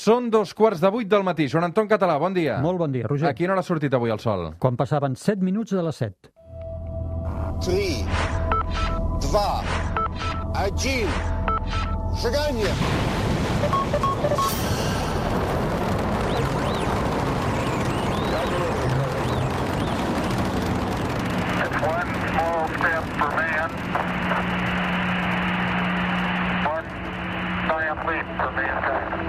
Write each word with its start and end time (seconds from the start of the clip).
Són 0.00 0.30
dos 0.32 0.54
quarts 0.56 0.80
de 0.80 0.88
vuit 0.94 1.08
del 1.10 1.24
matí. 1.26 1.44
Joan 1.52 1.66
Anton 1.66 1.88
Català, 1.90 2.14
bon 2.22 2.32
dia. 2.32 2.56
Molt 2.64 2.80
bon 2.80 2.92
dia, 2.94 3.08
Roger. 3.10 3.28
A 3.28 3.34
quina 3.36 3.52
hora 3.52 3.60
ha 3.60 3.66
sortit 3.66 3.92
avui 3.92 4.12
el 4.14 4.20
sol? 4.22 4.46
Quan 4.62 4.78
passaven 4.80 5.16
7 5.18 5.44
minuts 5.44 5.76
de 5.76 5.82
les 5.84 6.00
7. 6.00 6.32
3, 7.60 8.04
2, 9.28 9.76
1, 10.56 11.08
seganyem. 12.24 12.78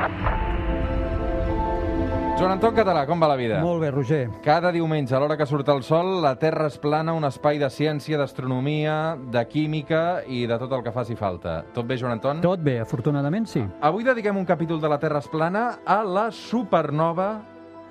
Thank 0.01 0.31
you. 0.31 0.40
Joan 2.37 2.55
Anton 2.55 2.73
Català, 2.73 3.03
com 3.05 3.21
va 3.21 3.27
la 3.29 3.35
vida? 3.37 3.59
Molt 3.61 3.83
bé, 3.83 3.91
Roger. 3.91 4.23
Cada 4.41 4.71
diumenge, 4.73 5.13
a 5.15 5.19
l'hora 5.21 5.37
que 5.37 5.45
surt 5.45 5.69
el 5.69 5.83
sol, 5.85 6.15
la 6.23 6.33
Terra 6.41 6.67
es 6.71 6.77
plana, 6.81 7.13
un 7.13 7.27
espai 7.27 7.59
de 7.61 7.69
ciència, 7.69 8.17
d'astronomia, 8.17 9.15
de 9.33 9.43
química 9.49 10.23
i 10.25 10.45
de 10.49 10.57
tot 10.61 10.73
el 10.73 10.83
que 10.85 10.93
faci 10.95 11.15
falta. 11.19 11.59
Tot 11.75 11.85
bé, 11.85 11.99
Joan 12.01 12.17
Anton? 12.17 12.41
Tot 12.41 12.63
bé, 12.65 12.79
afortunadament 12.81 13.45
sí. 13.51 13.61
Avui 13.85 14.07
dediquem 14.07 14.39
un 14.41 14.49
capítol 14.49 14.81
de 14.81 14.89
la 14.89 14.97
Terra 14.99 15.21
es 15.21 15.29
plana 15.29 15.81
a 15.85 16.01
la 16.03 16.29
supernova 16.33 17.31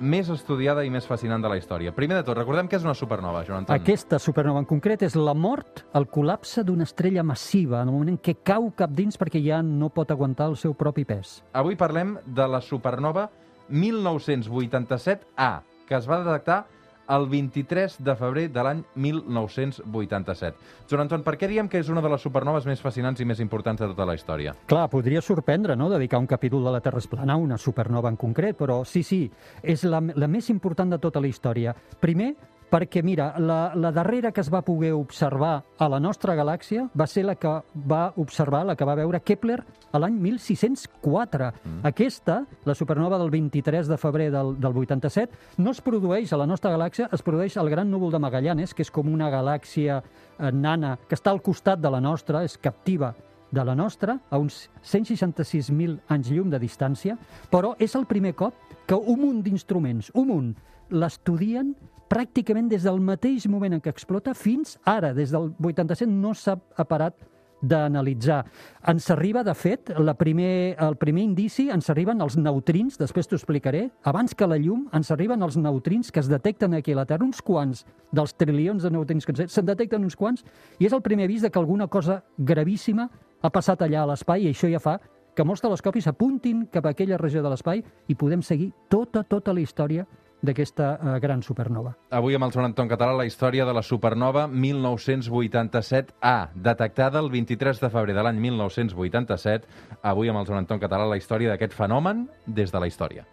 més 0.01 0.31
estudiada 0.33 0.83
i 0.83 0.91
més 0.91 1.05
fascinant 1.07 1.43
de 1.45 1.51
la 1.53 1.59
història. 1.61 1.93
Primer 1.93 2.17
de 2.17 2.25
tot, 2.25 2.39
recordem 2.39 2.69
que 2.69 2.79
és 2.81 2.87
una 2.87 2.97
supernova, 2.97 3.45
Joan 3.47 3.63
Anton. 3.63 3.77
Aquesta 3.77 4.19
supernova 4.19 4.63
en 4.65 4.69
concret 4.69 5.05
és 5.07 5.15
la 5.15 5.35
mort, 5.37 5.85
el 5.95 6.09
col·lapse 6.09 6.65
d'una 6.65 6.89
estrella 6.89 7.23
massiva, 7.23 7.83
en 7.83 7.93
el 7.93 7.95
moment 7.95 8.15
en 8.15 8.19
què 8.19 8.39
cau 8.43 8.71
cap 8.77 8.95
dins 8.97 9.21
perquè 9.21 9.43
ja 9.45 9.61
no 9.63 9.93
pot 9.93 10.11
aguantar 10.11 10.49
el 10.51 10.57
seu 10.57 10.75
propi 10.75 11.05
pes. 11.05 11.43
Avui 11.53 11.77
parlem 11.77 12.17
de 12.25 12.49
la 12.49 12.63
supernova 12.65 13.29
1987A, 13.71 15.63
que 15.89 15.97
es 15.97 16.07
va 16.11 16.21
detectar 16.25 16.67
el 17.11 17.27
23 17.27 17.97
de 18.05 18.15
febrer 18.15 18.45
de 18.55 18.63
l'any 18.63 18.83
1987. 18.95 20.57
Joan 20.91 21.03
Anton, 21.07 21.25
per 21.27 21.35
què 21.41 21.49
diem 21.51 21.69
que 21.69 21.81
és 21.83 21.91
una 21.91 22.03
de 22.05 22.11
les 22.13 22.23
supernoves 22.23 22.69
més 22.71 22.83
fascinants 22.83 23.21
i 23.21 23.27
més 23.27 23.43
importants 23.43 23.83
de 23.83 23.89
tota 23.91 24.07
la 24.07 24.15
història? 24.15 24.55
Clar, 24.71 24.87
podria 24.93 25.23
sorprendre, 25.25 25.77
no?, 25.77 25.91
dedicar 25.91 26.21
un 26.23 26.31
capítol 26.31 26.65
de 26.65 26.77
la 26.77 26.83
Terra 26.85 27.03
esplana 27.03 27.35
a 27.35 27.43
una 27.43 27.59
supernova 27.59 28.13
en 28.13 28.21
concret, 28.21 28.57
però 28.59 28.85
sí, 28.87 29.03
sí, 29.03 29.25
és 29.63 29.85
la, 29.91 30.03
la 30.15 30.31
més 30.31 30.51
important 30.55 30.95
de 30.95 31.01
tota 31.03 31.23
la 31.23 31.31
història. 31.31 31.75
Primer, 32.01 32.35
perquè, 32.71 33.03
mira, 33.03 33.35
la, 33.39 33.73
la 33.75 33.91
darrera 33.93 34.31
que 34.33 34.41
es 34.41 34.51
va 34.53 34.63
poder 34.63 34.93
observar 34.95 35.65
a 35.79 35.89
la 35.91 35.99
nostra 36.01 36.37
galàxia 36.39 36.87
va 36.97 37.07
ser 37.11 37.25
la 37.27 37.35
que 37.35 37.51
va 37.75 38.03
observar, 38.23 38.63
la 38.67 38.77
que 38.79 38.87
va 38.87 38.95
veure 38.99 39.21
Kepler 39.27 39.59
a 39.91 39.99
l'any 39.99 40.19
1604. 40.23 41.51
Mm. 41.51 41.81
Aquesta, 41.91 42.41
la 42.65 42.77
supernova 42.79 43.19
del 43.19 43.33
23 43.35 43.91
de 43.91 43.99
febrer 43.99 44.31
del, 44.31 44.55
del 44.61 44.79
87, 44.85 45.59
no 45.59 45.75
es 45.75 45.83
produeix 45.83 46.33
a 46.33 46.39
la 46.41 46.47
nostra 46.47 46.73
galàxia, 46.77 47.11
es 47.13 47.27
produeix 47.27 47.59
al 47.59 47.71
Gran 47.73 47.91
Núvol 47.91 48.15
de 48.15 48.23
Magallanes, 48.23 48.75
que 48.75 48.87
és 48.87 48.95
com 48.95 49.11
una 49.11 49.31
galàxia 49.33 49.99
eh, 50.01 50.53
nana 50.53 50.97
que 51.09 51.19
està 51.19 51.35
al 51.35 51.43
costat 51.43 51.83
de 51.83 51.91
la 51.91 52.01
nostra, 52.01 52.45
és 52.47 52.57
captiva 52.59 53.15
de 53.51 53.65
la 53.67 53.75
nostra, 53.75 54.15
a 54.31 54.39
uns 54.39 54.69
166.000 54.87 55.99
anys 56.15 56.31
llum 56.31 56.51
de 56.53 56.61
distància, 56.63 57.17
però 57.51 57.75
és 57.83 57.97
el 57.99 58.07
primer 58.07 58.37
cop 58.39 58.55
que 58.87 58.95
un 58.95 59.19
munt 59.25 59.41
d'instruments, 59.43 60.13
un 60.15 60.31
munt, 60.31 60.53
l'estudien 60.91 61.75
pràcticament 62.11 62.69
des 62.71 62.85
del 62.87 62.99
mateix 63.01 63.47
moment 63.49 63.77
en 63.77 63.83
què 63.83 63.93
explota 63.93 64.35
fins 64.35 64.77
ara, 64.85 65.15
des 65.15 65.31
del 65.31 65.53
87, 65.63 66.11
no 66.11 66.35
s'ha 66.35 66.59
parat 66.89 67.15
d'analitzar. 67.61 68.41
Ens 68.89 69.11
arriba, 69.13 69.43
de 69.45 69.53
fet, 69.55 69.93
la 69.99 70.15
primer, 70.17 70.77
el 70.81 70.97
primer 70.97 71.23
indici, 71.27 71.69
ens 71.71 71.91
arriben 71.93 72.23
els 72.25 72.39
neutrins, 72.41 72.97
després 72.99 73.29
t'ho 73.29 73.37
explicaré, 73.37 73.91
abans 74.09 74.35
que 74.35 74.49
la 74.49 74.59
llum, 74.59 74.87
ens 74.97 75.13
arriben 75.13 75.45
els 75.45 75.59
neutrins 75.61 76.11
que 76.11 76.23
es 76.25 76.31
detecten 76.31 76.75
aquí 76.75 76.97
a 76.97 77.03
la 77.03 77.07
Terra, 77.07 77.25
uns 77.25 77.43
quants 77.45 77.85
dels 78.13 78.35
trilions 78.35 78.83
de 78.83 78.91
neutrins 78.91 79.29
que 79.29 79.37
se'n 79.47 79.69
detecten 79.69 80.05
uns 80.05 80.17
quants, 80.17 80.45
i 80.81 80.89
és 80.89 80.97
el 80.97 81.05
primer 81.05 81.29
avís 81.29 81.45
de 81.45 81.53
que 81.53 81.61
alguna 81.61 81.89
cosa 81.89 82.23
gravíssima 82.39 83.11
ha 83.41 83.53
passat 83.53 83.85
allà 83.85 84.03
a 84.05 84.11
l'espai, 84.13 84.47
i 84.49 84.55
això 84.55 84.71
ja 84.73 84.81
fa 84.81 84.99
que 85.37 85.45
molts 85.47 85.63
telescopis 85.63 86.09
apuntin 86.11 86.65
cap 86.73 86.87
a 86.87 86.95
aquella 86.95 87.21
regió 87.21 87.43
de 87.45 87.53
l'espai 87.53 87.85
i 88.09 88.17
podem 88.19 88.43
seguir 88.43 88.73
tota, 88.91 89.23
tota 89.23 89.55
la 89.55 89.63
història 89.63 90.07
d'aquesta 90.43 90.91
uh, 90.97 91.17
gran 91.23 91.43
supernova. 91.47 91.95
Avui 92.11 92.37
amb 92.37 92.49
el 92.49 92.55
Joan 92.55 92.71
Anton 92.71 92.91
Català 92.91 93.17
la 93.17 93.27
història 93.29 93.67
de 93.69 93.75
la 93.77 93.83
supernova 93.87 94.47
1987A, 94.49 96.37
detectada 96.55 97.21
el 97.21 97.31
23 97.31 97.81
de 97.81 97.91
febrer 97.91 98.17
de 98.17 98.25
l'any 98.27 98.41
1987. 98.51 99.69
Avui 100.03 100.33
amb 100.33 100.43
el 100.43 100.49
Joan 100.49 100.65
Anton 100.65 100.81
Català 100.83 101.09
la 101.09 101.21
història 101.21 101.55
d'aquest 101.55 101.77
fenomen 101.77 102.29
des 102.47 102.73
de 102.73 102.81
la 102.81 102.89
història. 102.91 103.27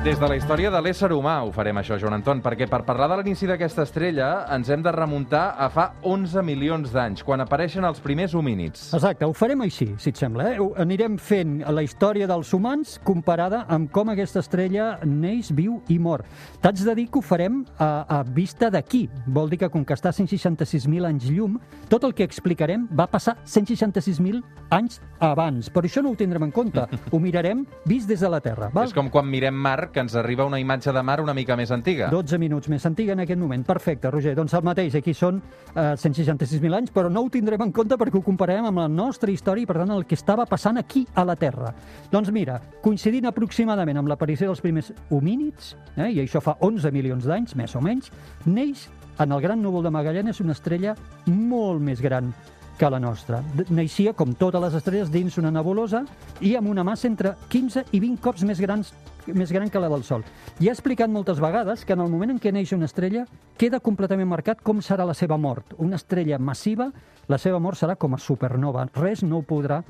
Des 0.00 0.16
de 0.16 0.24
la 0.24 0.36
història 0.38 0.70
de 0.72 0.78
l'ésser 0.80 1.10
humà 1.12 1.34
ho 1.44 1.50
farem 1.52 1.76
això, 1.76 1.98
Joan 2.00 2.14
Anton, 2.16 2.38
perquè 2.40 2.64
per 2.72 2.78
parlar 2.88 3.10
de 3.10 3.18
l'inici 3.18 3.44
d'aquesta 3.44 3.84
estrella 3.84 4.28
ens 4.54 4.70
hem 4.72 4.80
de 4.80 4.92
remuntar 4.94 5.58
a 5.60 5.66
fa 5.68 5.84
11 6.08 6.40
milions 6.40 6.94
d'anys, 6.94 7.20
quan 7.20 7.44
apareixen 7.44 7.84
els 7.84 8.00
primers 8.00 8.32
homínids. 8.32 8.86
Exacte, 8.96 9.28
ho 9.28 9.34
farem 9.36 9.60
així, 9.66 9.90
si 10.00 10.08
et 10.08 10.16
sembla. 10.16 10.54
Eh? 10.54 10.68
Anirem 10.80 11.18
fent 11.20 11.58
la 11.68 11.84
història 11.84 12.24
dels 12.30 12.48
humans 12.56 12.94
comparada 13.04 13.66
amb 13.68 13.90
com 13.92 14.08
aquesta 14.08 14.40
estrella 14.40 14.86
neix, 15.04 15.50
viu 15.52 15.82
i 15.92 15.98
mor. 16.00 16.24
T'haig 16.64 16.80
de 16.88 16.96
dir 16.96 17.06
que 17.10 17.20
ho 17.20 17.22
farem 17.34 17.60
a, 17.76 17.90
a 18.08 18.22
vista 18.24 18.72
d'aquí. 18.72 19.02
Vol 19.28 19.52
dir 19.52 19.60
que 19.60 19.68
com 19.68 19.84
que 19.84 19.98
està 20.00 20.14
a 20.14 20.16
166.000 20.16 21.10
anys 21.10 21.28
llum, 21.28 21.60
tot 21.92 22.08
el 22.08 22.16
que 22.16 22.24
explicarem 22.24 22.88
va 22.88 23.04
passar 23.04 23.36
166.000 23.44 24.40
anys 24.72 25.02
abans. 25.20 25.68
Per 25.68 25.84
això 25.84 26.00
no 26.00 26.14
ho 26.14 26.16
tindrem 26.16 26.48
en 26.48 26.56
compte. 26.56 26.88
Ho 27.12 27.20
mirarem 27.20 27.66
vist 27.84 28.08
des 28.08 28.24
de 28.24 28.32
la 28.32 28.40
Terra. 28.40 28.72
Val? 28.72 28.88
És 28.88 28.96
com 28.96 29.12
quan 29.12 29.28
mirem 29.28 29.60
mar, 29.60 29.89
que 29.92 30.02
ens 30.02 30.14
arriba 30.18 30.46
una 30.48 30.60
imatge 30.60 30.92
de 30.92 31.02
mar 31.02 31.20
una 31.20 31.34
mica 31.34 31.56
més 31.58 31.70
antiga. 31.74 32.10
12 32.12 32.38
minuts 32.38 32.70
més 32.72 32.84
antiga 32.86 33.14
en 33.16 33.24
aquest 33.24 33.40
moment. 33.40 33.64
Perfecte, 33.66 34.10
Roger. 34.10 34.34
Doncs 34.38 34.54
el 34.58 34.64
mateix, 34.66 34.96
aquí 34.98 35.14
són 35.16 35.40
eh, 35.40 35.94
166.000 35.96 36.78
anys, 36.78 36.92
però 36.94 37.10
no 37.12 37.24
ho 37.24 37.30
tindrem 37.32 37.66
en 37.66 37.72
compte 37.76 37.98
perquè 38.00 38.18
ho 38.20 38.24
compararem 38.26 38.70
amb 38.70 38.82
la 38.82 38.88
nostra 38.88 39.32
història 39.32 39.64
i, 39.64 39.70
per 39.70 39.80
tant, 39.80 39.92
el 39.94 40.06
que 40.06 40.18
estava 40.18 40.46
passant 40.50 40.80
aquí 40.80 41.06
a 41.14 41.24
la 41.26 41.36
Terra. 41.40 41.74
Doncs 42.12 42.30
mira, 42.34 42.60
coincidint 42.84 43.28
aproximadament 43.30 44.00
amb 44.00 44.12
l'aparició 44.12 44.50
dels 44.50 44.62
primers 44.64 44.92
homínids, 45.10 45.74
eh, 45.96 46.10
i 46.10 46.22
això 46.22 46.42
fa 46.44 46.56
11 46.60 46.94
milions 46.94 47.28
d'anys, 47.28 47.56
més 47.58 47.76
o 47.76 47.84
menys, 47.84 48.12
neix 48.46 48.88
en 49.20 49.32
el 49.32 49.42
gran 49.42 49.60
núvol 49.60 49.84
de 49.84 49.92
Magallanes 49.92 50.40
una 50.40 50.56
estrella 50.56 50.94
molt 51.26 51.82
més 51.84 52.00
gran 52.00 52.32
que 52.80 52.88
la 52.88 52.98
nostra. 52.98 53.42
Naixia, 53.68 54.14
com 54.16 54.32
totes 54.32 54.62
les 54.62 54.76
estrelles, 54.78 55.10
dins 55.12 55.36
una 55.36 55.50
nebulosa 55.52 56.00
i 56.40 56.54
amb 56.56 56.70
una 56.72 56.84
massa 56.86 57.10
entre 57.10 57.34
15 57.52 57.84
i 57.92 58.00
20 58.00 58.22
cops 58.24 58.46
més 58.48 58.62
grans 58.64 58.94
més 59.34 59.52
gran 59.52 59.70
que 59.70 59.80
la 59.82 59.88
del 59.92 60.04
Sol. 60.04 60.24
I 60.60 60.68
ha 60.68 60.74
explicat 60.74 61.10
moltes 61.10 61.40
vegades 61.40 61.84
que 61.84 61.94
en 61.96 62.04
el 62.04 62.10
moment 62.12 62.34
en 62.34 62.40
què 62.42 62.52
neix 62.52 62.72
una 62.76 62.88
estrella 62.88 63.26
queda 63.58 63.80
completament 63.80 64.28
marcat 64.28 64.62
com 64.62 64.82
serà 64.84 65.06
la 65.08 65.14
seva 65.14 65.38
mort. 65.38 65.74
Una 65.78 65.98
estrella 66.00 66.38
massiva, 66.38 66.90
la 67.28 67.38
seva 67.38 67.60
mort 67.62 67.78
serà 67.78 67.96
com 67.96 68.14
a 68.14 68.20
supernova. 68.20 68.88
Res 68.96 69.22
no 69.22 69.40
ho 69.40 69.46
podrà 69.46 69.82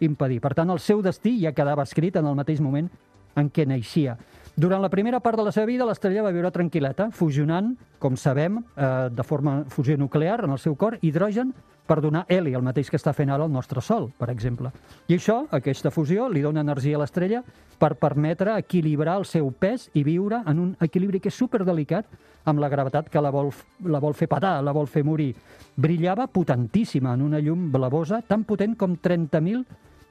impedir. 0.00 0.40
Per 0.40 0.54
tant, 0.54 0.70
el 0.70 0.80
seu 0.82 1.02
destí 1.02 1.38
ja 1.42 1.54
quedava 1.54 1.86
escrit 1.86 2.16
en 2.16 2.26
el 2.26 2.36
mateix 2.38 2.62
moment 2.64 2.90
en 3.38 3.50
què 3.50 3.66
naixia. 3.66 4.16
Durant 4.58 4.82
la 4.82 4.88
primera 4.90 5.20
part 5.22 5.38
de 5.38 5.44
la 5.46 5.52
seva 5.54 5.68
vida, 5.68 5.84
l'estrella 5.86 6.24
va 6.24 6.32
viure 6.34 6.50
tranquil·leta, 6.50 7.12
fusionant, 7.14 7.76
com 8.02 8.16
sabem, 8.18 8.56
eh, 8.58 8.86
de 9.14 9.22
forma 9.22 9.60
fusió 9.70 9.94
nuclear 9.96 10.40
en 10.42 10.50
el 10.50 10.58
seu 10.58 10.74
cor, 10.74 10.96
hidrogen 11.00 11.52
per 11.86 12.00
donar 12.02 12.24
heli, 12.28 12.56
el 12.58 12.64
mateix 12.66 12.90
que 12.90 12.98
està 12.98 13.12
fent 13.14 13.30
ara 13.30 13.46
el 13.46 13.52
nostre 13.52 13.80
Sol, 13.80 14.10
per 14.18 14.32
exemple. 14.32 14.72
I 15.06 15.14
això, 15.14 15.46
aquesta 15.54 15.92
fusió, 15.94 16.26
li 16.28 16.42
dona 16.42 16.66
energia 16.66 16.98
a 16.98 17.04
l'estrella 17.04 17.44
per 17.78 17.94
permetre 18.02 18.58
equilibrar 18.58 19.20
el 19.20 19.28
seu 19.30 19.52
pes 19.52 19.92
i 19.94 20.02
viure 20.02 20.42
en 20.44 20.58
un 20.58 20.76
equilibri 20.80 21.20
que 21.20 21.30
és 21.30 21.38
superdelicat 21.38 22.10
amb 22.44 22.58
la 22.58 22.68
gravetat 22.68 23.08
que 23.08 23.22
la 23.22 23.30
vol, 23.30 23.52
la 23.86 24.02
vol 24.02 24.18
fer 24.18 24.26
patar, 24.26 24.58
la 24.64 24.74
vol 24.74 24.90
fer 24.90 25.04
morir. 25.04 25.36
Brillava 25.76 26.26
potentíssima 26.26 27.14
en 27.14 27.22
una 27.22 27.38
llum 27.38 27.70
blavosa 27.70 28.24
tan 28.26 28.42
potent 28.42 28.74
com 28.74 28.98
30.000 28.98 29.62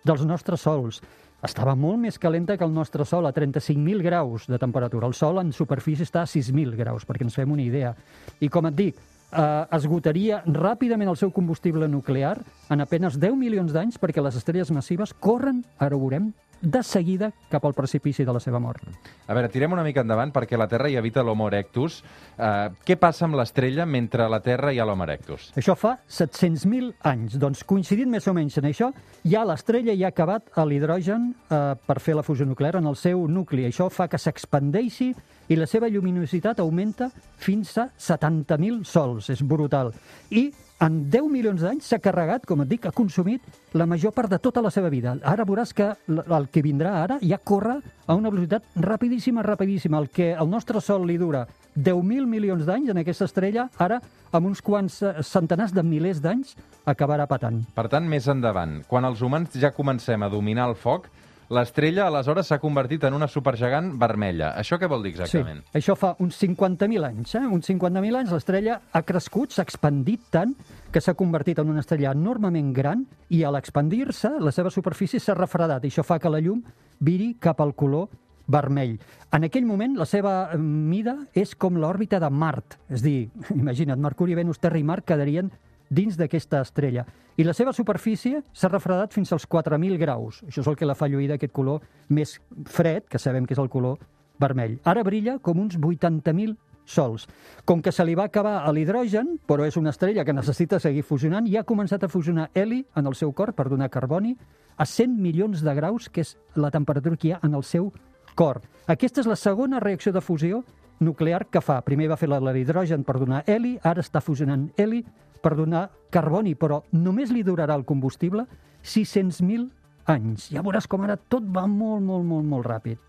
dels 0.08 0.24
nostres 0.24 0.64
sols. 0.64 1.02
Estava 1.46 1.76
molt 1.78 2.00
més 2.02 2.18
calenta 2.18 2.56
que 2.58 2.66
el 2.66 2.74
nostre 2.74 3.06
Sol, 3.06 3.28
a 3.30 3.34
35.000 3.34 4.02
graus 4.02 4.48
de 4.50 4.58
temperatura. 4.58 5.06
El 5.06 5.14
Sol 5.14 5.38
en 5.38 5.52
superfície 5.54 6.08
està 6.08 6.24
a 6.24 6.30
6.000 6.30 6.74
graus, 6.80 7.06
perquè 7.06 7.28
ens 7.28 7.38
fem 7.38 7.52
una 7.54 7.62
idea. 7.62 7.94
I 8.42 8.50
com 8.50 8.66
et 8.66 8.76
dic, 8.78 8.98
eh, 9.32 9.66
esgotaria 9.78 10.42
ràpidament 10.48 11.12
el 11.12 11.20
seu 11.20 11.32
combustible 11.32 11.88
nuclear 11.88 12.40
en 12.74 12.82
apenes 12.82 13.20
10 13.20 13.38
milions 13.38 13.74
d'anys 13.74 14.00
perquè 14.02 14.24
les 14.24 14.36
estrelles 14.40 14.72
massives 14.72 15.14
corren, 15.14 15.64
ara 15.78 15.96
ho 15.96 16.02
veurem, 16.02 16.32
de 16.62 16.82
seguida 16.84 17.32
cap 17.52 17.66
al 17.66 17.76
precipici 17.78 18.26
de 18.26 18.34
la 18.34 18.42
seva 18.44 18.60
mort. 18.60 18.84
A 19.28 19.36
veure, 19.36 19.50
tirem 19.52 19.74
una 19.76 19.84
mica 19.86 20.04
endavant 20.04 20.32
perquè 20.36 20.58
la 20.60 20.68
Terra 20.72 20.90
hi 20.90 20.98
habita 20.98 21.24
l'Homo 21.24 21.48
erectus. 21.52 22.02
Uh, 22.38 22.74
què 22.86 22.98
passa 23.00 23.26
amb 23.28 23.38
l'estrella 23.40 23.86
mentre 23.86 24.28
la 24.30 24.40
Terra 24.44 24.74
hi 24.74 24.80
ha 24.80 24.86
l'Homo 24.88 25.06
erectus? 25.08 25.52
Això 25.58 25.76
fa 25.78 25.98
700.000 26.08 26.94
anys. 27.12 27.38
Doncs 27.42 27.64
coincidint 27.68 28.12
més 28.12 28.28
o 28.28 28.36
menys 28.38 28.60
en 28.62 28.70
això, 28.70 28.92
ja 29.28 29.46
l'estrella 29.48 29.96
ja 29.98 30.10
ha 30.10 30.16
acabat 30.16 30.52
l'hidrogen 30.68 31.32
eh, 31.32 31.74
per 31.88 32.00
fer 32.04 32.18
la 32.18 32.26
fusió 32.26 32.46
nuclear 32.46 32.78
en 32.82 32.88
el 32.90 32.98
seu 33.00 33.28
nucli. 33.32 33.66
Això 33.68 33.90
fa 33.94 34.10
que 34.12 34.20
s'expandeixi 34.20 35.12
i 35.48 35.56
la 35.56 35.68
seva 35.70 35.90
lluminositat 35.92 36.60
augmenta 36.60 37.10
fins 37.40 37.78
a 37.80 37.88
70.000 37.96 38.84
sols. 38.88 39.30
És 39.32 39.44
brutal. 39.44 39.94
I 40.32 40.50
en 40.80 40.98
10 41.10 41.30
milions 41.32 41.62
d'anys 41.62 41.88
s'ha 41.90 41.98
carregat, 42.04 42.46
com 42.46 42.62
et 42.62 42.70
dic, 42.70 42.86
ha 42.86 42.94
consumit 42.94 43.42
la 43.78 43.88
major 43.90 44.14
part 44.14 44.30
de 44.30 44.38
tota 44.40 44.62
la 44.62 44.70
seva 44.74 44.92
vida. 44.94 45.16
Ara 45.26 45.46
veuràs 45.48 45.74
que 45.74 45.90
el 46.08 46.50
que 46.54 46.62
vindrà 46.66 46.94
ara 47.02 47.18
ja 47.22 47.40
corre 47.42 47.80
a 48.06 48.16
una 48.16 48.30
velocitat 48.30 48.64
rapidíssima, 48.76 49.44
rapidíssima. 49.44 49.98
El 49.98 50.10
que 50.14 50.32
el 50.34 50.50
nostre 50.50 50.82
Sol 50.82 51.08
li 51.08 51.18
dura 51.18 51.48
10.000 51.76 52.26
milions 52.30 52.66
d'anys 52.66 52.94
en 52.94 53.02
aquesta 53.02 53.26
estrella, 53.26 53.68
ara, 53.78 54.00
amb 54.32 54.50
uns 54.50 54.62
quants 54.62 55.02
eh, 55.02 55.14
centenars 55.26 55.74
de 55.74 55.84
milers 55.86 56.22
d'anys, 56.22 56.56
acabarà 56.86 57.28
patant. 57.30 57.64
Per 57.76 57.88
tant, 57.90 58.06
més 58.10 58.28
endavant, 58.30 58.82
quan 58.88 59.06
els 59.06 59.22
humans 59.22 59.58
ja 59.58 59.74
comencem 59.74 60.24
a 60.24 60.30
dominar 60.30 60.70
el 60.70 60.78
foc, 60.78 61.10
l'estrella 61.54 62.08
aleshores 62.08 62.50
s'ha 62.50 62.60
convertit 62.60 63.06
en 63.08 63.16
una 63.16 63.30
supergegant 63.32 63.94
vermella. 64.00 64.52
Això 64.60 64.80
què 64.80 64.90
vol 64.92 65.06
dir 65.06 65.14
exactament? 65.16 65.62
Sí, 65.66 65.78
això 65.80 65.96
fa 66.00 66.14
uns 66.24 66.38
50.000 66.42 67.08
anys. 67.08 67.36
Eh? 67.40 67.46
Uns 67.46 67.70
50.000 67.70 68.20
anys 68.22 68.34
l'estrella 68.36 68.82
ha 68.92 69.04
crescut, 69.08 69.56
s'ha 69.56 69.66
expandit 69.68 70.28
tant 70.34 70.54
que 70.92 71.02
s'ha 71.04 71.16
convertit 71.20 71.60
en 71.64 71.72
una 71.72 71.84
estrella 71.86 72.14
enormement 72.16 72.74
gran 72.76 73.06
i 73.30 73.44
a 73.44 73.52
l'expandir-se 73.54 74.38
la 74.44 74.54
seva 74.56 74.72
superfície 74.74 75.20
s'ha 75.24 75.38
refredat 75.38 75.86
i 75.86 75.92
això 75.92 76.06
fa 76.08 76.20
que 76.20 76.32
la 76.32 76.44
llum 76.44 76.64
viri 77.00 77.36
cap 77.40 77.62
al 77.62 77.76
color 77.76 78.10
vermell. 78.48 78.98
En 79.36 79.44
aquell 79.44 79.68
moment 79.68 79.98
la 80.00 80.08
seva 80.08 80.34
eh, 80.54 80.58
mida 80.60 81.18
és 81.36 81.54
com 81.56 81.78
l'òrbita 81.80 82.20
de 82.24 82.30
Mart. 82.32 82.80
És 82.90 83.04
dir, 83.06 83.30
imagina't, 83.56 84.02
Mercuri, 84.02 84.36
Venus, 84.36 84.60
Terra 84.64 84.80
i 84.80 84.86
Mart 84.88 85.08
quedarien 85.08 85.52
dins 85.90 86.18
d'aquesta 86.18 86.62
estrella. 86.62 87.06
I 87.38 87.46
la 87.46 87.54
seva 87.54 87.74
superfície 87.74 88.42
s'ha 88.54 88.70
refredat 88.72 89.14
fins 89.14 89.32
als 89.34 89.48
4.000 89.48 89.98
graus. 90.02 90.44
Això 90.48 90.62
és 90.64 90.68
el 90.68 90.76
que 90.76 90.88
la 90.88 90.96
fa 90.96 91.08
lluir 91.08 91.30
d'aquest 91.32 91.54
color 91.54 91.84
més 92.10 92.40
fred, 92.66 93.06
que 93.08 93.20
sabem 93.20 93.46
que 93.46 93.54
és 93.54 93.62
el 93.62 93.70
color 93.70 94.00
vermell. 94.40 94.80
Ara 94.84 95.04
brilla 95.04 95.38
com 95.40 95.60
uns 95.60 95.78
80.000 95.78 96.56
sols. 96.88 97.28
Com 97.66 97.82
que 97.84 97.92
se 97.92 98.06
li 98.06 98.16
va 98.16 98.26
acabar 98.32 98.64
l'hidrogen, 98.74 99.36
però 99.46 99.68
és 99.68 99.78
una 99.78 99.92
estrella 99.92 100.26
que 100.26 100.34
necessita 100.34 100.80
seguir 100.80 101.04
fusionant, 101.04 101.46
i 101.48 101.58
ha 101.58 101.68
començat 101.68 102.04
a 102.04 102.10
fusionar 102.10 102.50
heli 102.56 102.86
en 102.96 103.08
el 103.08 103.16
seu 103.16 103.34
cor 103.34 103.54
per 103.54 103.68
donar 103.70 103.92
carboni 103.92 104.38
a 104.78 104.86
100 104.86 105.20
milions 105.22 105.62
de 105.62 105.76
graus, 105.76 106.10
que 106.10 106.22
és 106.22 106.38
la 106.56 106.72
temperatura 106.72 107.18
que 107.18 107.30
hi 107.30 107.36
ha 107.36 107.42
en 107.44 107.54
el 107.54 107.64
seu 107.64 107.92
cor. 108.36 108.62
Aquesta 108.88 109.22
és 109.22 109.28
la 109.28 109.36
segona 109.36 109.82
reacció 109.84 110.14
de 110.14 110.22
fusió 110.22 110.64
nuclear 111.00 111.46
que 111.52 111.62
fa. 111.62 111.82
Primer 111.86 112.08
va 112.10 112.18
fer 112.18 112.30
l'hidrogen 112.30 113.04
per 113.04 113.20
donar 113.20 113.44
heli, 113.46 113.78
ara 113.84 114.02
està 114.02 114.22
fusionant 114.22 114.70
heli 114.78 115.04
per 115.42 115.56
donar 115.56 115.88
carboni, 116.14 116.56
però 116.56 116.82
només 116.92 117.32
li 117.34 117.44
durarà 117.44 117.76
el 117.76 117.86
combustible 117.86 118.48
600.000 118.84 119.68
anys. 120.12 120.50
Ja 120.54 120.64
veuràs 120.64 120.88
com 120.88 121.04
ara 121.04 121.18
tot 121.18 121.46
va 121.46 121.68
molt, 121.68 122.04
molt, 122.06 122.26
molt, 122.26 122.48
molt 122.48 122.68
ràpid. 122.68 123.04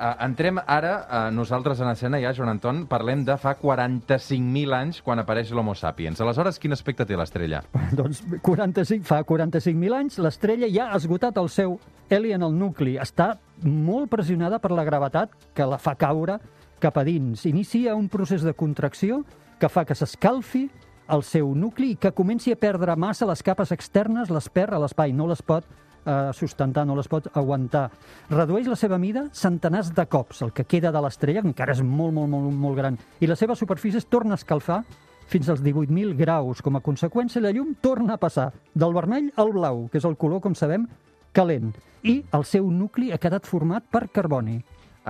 Uh, 0.00 0.14
entrem 0.24 0.56
ara, 0.64 0.92
uh, 1.04 1.16
nosaltres 1.28 1.80
en 1.84 1.90
escena 1.90 2.16
ja, 2.22 2.30
Joan 2.32 2.54
Anton, 2.54 2.86
parlem 2.88 3.20
de 3.28 3.34
fa 3.36 3.52
45.000 3.60 4.72
anys 4.72 5.02
quan 5.04 5.20
apareix 5.20 5.50
l'Homo 5.52 5.74
sapiens. 5.76 6.22
Aleshores, 6.24 6.56
quin 6.56 6.72
aspecte 6.72 7.04
té 7.04 7.18
l'estrella? 7.20 7.60
Doncs 7.98 8.22
45, 8.40 9.04
fa 9.04 9.20
45.000 9.28 9.98
anys 9.98 10.16
l'estrella 10.24 10.70
ja 10.72 10.88
ha 10.88 10.96
esgotat 10.96 11.36
el 11.42 11.52
seu 11.52 11.76
heli 12.08 12.32
en 12.32 12.48
el 12.48 12.56
nucli. 12.56 12.96
Està 12.96 13.34
molt 13.60 14.08
pressionada 14.08 14.56
per 14.56 14.72
la 14.72 14.86
gravetat 14.88 15.36
que 15.52 15.68
la 15.68 15.76
fa 15.76 15.92
caure 16.00 16.38
cap 16.80 16.96
a 16.96 17.04
dins. 17.04 17.44
Inicia 17.44 17.92
un 17.92 18.08
procés 18.08 18.40
de 18.40 18.56
contracció 18.56 19.20
que 19.60 19.68
fa 19.68 19.84
que 19.84 19.98
s'escalfi 19.98 20.70
el 21.10 21.22
seu 21.26 21.52
nucli 21.54 21.92
i 21.94 21.98
que 22.00 22.14
comenci 22.16 22.52
a 22.54 22.58
perdre 22.58 22.96
massa 22.96 23.28
les 23.28 23.42
capes 23.42 23.72
externes, 23.74 24.30
les 24.30 24.48
perd 24.48 24.76
a 24.76 24.80
l'espai, 24.82 25.12
no 25.12 25.26
les 25.30 25.42
pot 25.42 25.66
eh, 26.04 26.30
sustentar, 26.36 26.86
no 26.86 26.96
les 26.96 27.08
pot 27.10 27.28
aguantar. 27.34 27.88
Redueix 28.30 28.70
la 28.70 28.78
seva 28.78 28.98
mida 28.98 29.26
centenars 29.36 29.92
de 29.96 30.06
cops, 30.06 30.42
el 30.46 30.54
que 30.56 30.64
queda 30.64 30.92
de 30.94 31.02
l'estrella, 31.02 31.44
encara 31.44 31.74
és 31.76 31.82
molt, 31.82 32.14
molt, 32.16 32.30
molt, 32.30 32.50
molt 32.54 32.78
gran, 32.78 32.98
i 33.20 33.30
la 33.30 33.38
seva 33.38 33.56
superfície 33.58 34.00
es 34.00 34.08
torna 34.10 34.36
a 34.36 34.40
escalfar 34.40 34.82
fins 35.30 35.48
als 35.48 35.62
18.000 35.62 36.16
graus. 36.18 36.62
Com 36.62 36.76
a 36.76 36.82
conseqüència, 36.82 37.42
la 37.42 37.52
llum 37.54 37.76
torna 37.80 38.16
a 38.16 38.22
passar 38.22 38.50
del 38.74 38.94
vermell 38.96 39.30
al 39.38 39.54
blau, 39.54 39.86
que 39.90 40.00
és 40.00 40.08
el 40.08 40.18
color, 40.18 40.42
com 40.42 40.56
sabem, 40.58 40.88
calent. 41.32 41.70
I 42.02 42.20
el 42.34 42.46
seu 42.48 42.66
nucli 42.72 43.12
ha 43.12 43.20
quedat 43.22 43.46
format 43.46 43.86
per 43.92 44.08
carboni. 44.10 44.58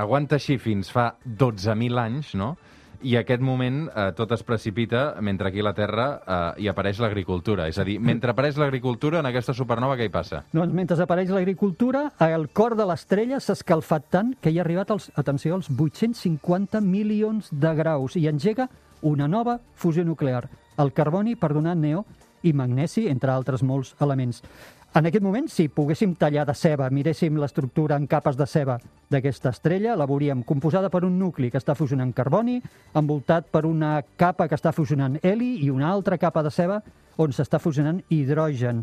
Aguanta 0.00 0.36
així 0.36 0.58
fins 0.60 0.90
fa 0.92 1.14
12.000 1.24 2.02
anys, 2.02 2.34
no? 2.38 2.54
I 3.02 3.14
aquest 3.16 3.40
moment 3.40 3.86
eh, 3.88 4.10
tot 4.16 4.32
es 4.36 4.42
precipita 4.44 5.14
mentre 5.24 5.48
aquí 5.48 5.62
a 5.62 5.66
la 5.66 5.72
Terra 5.76 6.06
eh, 6.20 6.64
hi 6.64 6.68
apareix 6.68 7.00
l'agricultura. 7.00 7.68
És 7.70 7.78
a 7.80 7.84
dir, 7.86 7.96
mentre 8.00 8.34
apareix 8.34 8.58
l'agricultura, 8.60 9.20
en 9.20 9.28
aquesta 9.30 9.54
supernova 9.56 9.96
què 9.96 10.08
hi 10.08 10.12
passa? 10.12 10.42
Doncs 10.52 10.76
mentre 10.76 10.98
apareix 11.00 11.32
l'agricultura, 11.32 12.10
el 12.28 12.48
cor 12.52 12.76
de 12.76 12.86
l'estrella 12.88 13.40
s'ha 13.40 13.56
escalfat 13.56 14.10
tant 14.12 14.34
que 14.40 14.52
hi 14.52 14.60
ha 14.60 14.64
arribat, 14.66 14.92
als, 14.92 15.10
atenció, 15.16 15.56
als 15.56 15.70
850 15.72 16.82
milions 16.84 17.48
de 17.50 17.74
graus 17.78 18.16
i 18.20 18.26
engega 18.28 18.68
una 19.00 19.28
nova 19.28 19.58
fusió 19.74 20.04
nuclear, 20.04 20.44
el 20.76 20.92
carboni 20.92 21.36
per 21.36 21.54
donar 21.54 21.76
neo 21.76 22.04
i 22.42 22.52
magnesi, 22.56 23.06
entre 23.08 23.32
altres 23.32 23.62
molts 23.64 23.94
elements. 24.00 24.42
En 24.90 25.06
aquest 25.06 25.22
moment, 25.22 25.46
si 25.46 25.68
poguéssim 25.70 26.16
tallar 26.18 26.42
de 26.48 26.54
ceba, 26.58 26.88
miréssim 26.90 27.36
l'estructura 27.38 27.94
en 27.94 28.08
capes 28.10 28.34
de 28.34 28.46
ceba 28.50 28.74
d'aquesta 29.10 29.52
estrella, 29.54 29.92
la 29.94 30.06
veuríem 30.10 30.40
composada 30.42 30.88
per 30.90 31.04
un 31.06 31.14
nucli 31.18 31.46
que 31.46 31.60
està 31.60 31.76
fusionant 31.78 32.10
carboni, 32.10 32.56
envoltat 32.98 33.46
per 33.54 33.62
una 33.68 34.00
capa 34.18 34.48
que 34.50 34.58
està 34.58 34.72
fusionant 34.74 35.20
heli 35.22 35.52
i 35.62 35.68
una 35.70 35.92
altra 35.92 36.18
capa 36.18 36.42
de 36.42 36.50
ceba 36.50 36.80
on 37.22 37.30
s'està 37.30 37.60
fusionant 37.62 38.00
hidrogen. 38.10 38.80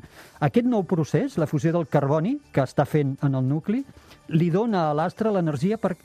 Aquest 0.48 0.70
nou 0.72 0.86
procés, 0.88 1.36
la 1.36 1.50
fusió 1.50 1.74
del 1.76 1.90
carboni 1.92 2.38
que 2.56 2.64
està 2.64 2.88
fent 2.88 3.18
en 3.28 3.36
el 3.36 3.44
nucli, 3.44 3.84
li 4.32 4.50
dona 4.54 4.86
a 4.88 4.96
l'astre 4.96 5.36
l'energia 5.36 5.76
per 5.76 5.98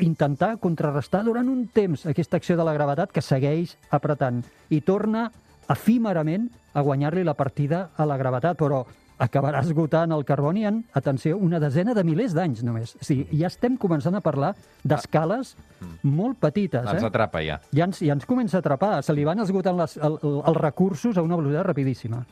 intentar 0.00 0.54
contrarrestar 0.64 1.26
durant 1.28 1.52
un 1.52 1.66
temps 1.68 2.06
aquesta 2.08 2.40
acció 2.40 2.56
de 2.56 2.64
la 2.64 2.72
gravetat 2.72 3.12
que 3.12 3.20
segueix 3.20 3.76
apretant 3.90 4.40
i 4.72 4.80
torna 4.80 5.28
efímerament 5.68 6.48
a 6.72 6.80
guanyar-li 6.80 7.24
la 7.24 7.36
partida 7.36 7.90
a 8.00 8.08
la 8.08 8.16
gravetat, 8.16 8.56
però 8.56 8.84
acabarà 9.22 9.60
esgotant 9.62 10.12
el 10.16 10.24
carboni 10.26 10.64
en, 10.66 10.80
atenció, 10.98 11.36
una 11.38 11.60
desena 11.62 11.94
de 11.94 12.02
milers 12.04 12.34
d'anys 12.34 12.62
només. 12.66 12.96
O 12.98 13.04
sigui, 13.06 13.28
ja 13.38 13.46
estem 13.52 13.76
començant 13.78 14.16
a 14.18 14.20
parlar 14.24 14.52
d'escales 14.84 15.54
molt 16.02 16.38
petites. 16.42 16.84
Ens 16.90 17.02
Eh? 17.02 17.06
atrapa 17.06 17.42
ja. 17.46 17.60
Ja 17.72 17.86
ens, 17.86 18.00
ja 18.02 18.12
ens 18.16 18.26
comença 18.26 18.58
a 18.58 18.60
atrapar. 18.64 19.02
Se 19.06 19.14
li 19.14 19.24
van 19.24 19.38
esgotant 19.40 19.78
les, 19.78 19.96
el, 19.96 20.18
el, 20.22 20.40
els 20.46 20.60
recursos 20.60 21.16
a 21.16 21.22
una 21.22 21.36
velocitat 21.38 21.66
rapidíssima. 21.70 22.24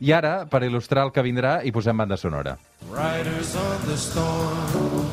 I 0.00 0.12
ara, 0.14 0.44
per 0.46 0.60
il·lustrar 0.62 1.08
el 1.08 1.10
que 1.10 1.22
vindrà, 1.26 1.56
hi 1.66 1.72
posem 1.74 1.96
banda 1.98 2.16
sonora. 2.16 2.56
Riders 2.92 3.56
of 3.56 3.88
the 3.88 3.96
storm. 3.98 5.08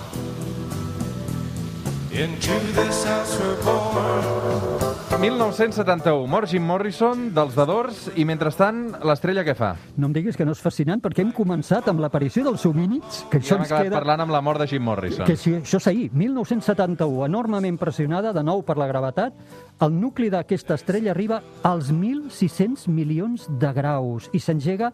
Into 2.16 2.60
this 2.78 3.04
house 3.04 3.34
we're 3.40 3.58
born. 3.66 4.94
1971, 5.20 6.28
mor 6.28 6.46
Jim 6.48 6.64
Morrison, 6.64 7.30
dels 7.34 7.54
The 7.56 7.66
Doors, 7.66 8.00
i 8.20 8.26
mentrestant, 8.28 8.82
l'estrella 9.08 9.46
què 9.48 9.54
fa? 9.56 9.70
No 9.96 10.10
em 10.10 10.16
diguis 10.16 10.36
que 10.36 10.44
no 10.48 10.52
és 10.56 10.60
fascinant, 10.60 11.00
perquè 11.04 11.24
hem 11.24 11.32
començat 11.36 11.88
amb 11.88 12.02
l'aparició 12.04 12.44
dels 12.48 12.66
homínids, 12.68 13.22
que 13.32 13.40
Ja 13.40 13.46
això 13.46 13.56
hem 13.56 13.64
ens 13.64 13.72
queda... 13.72 13.96
parlant 13.96 14.26
amb 14.26 14.36
la 14.36 14.42
mort 14.44 14.60
de 14.60 14.68
Jim 14.68 14.84
Morrison. 14.84 15.24
Que 15.28 15.38
si, 15.40 15.54
això 15.62 15.80
és 15.80 15.88
ahir, 15.92 16.10
1971, 16.12 17.26
enormement 17.30 17.78
pressionada, 17.80 18.34
de 18.36 18.44
nou 18.44 18.66
per 18.68 18.76
la 18.81 18.90
gravetat, 18.92 19.38
el 19.86 19.95
nucli 19.95 20.28
d'aquesta 20.34 20.76
estrella 20.76 21.14
arriba 21.16 21.40
als 21.64 21.94
1.600 21.94 22.90
milions 22.92 23.48
de 23.62 23.72
graus 23.78 24.28
i 24.34 24.44
s'engega 24.44 24.92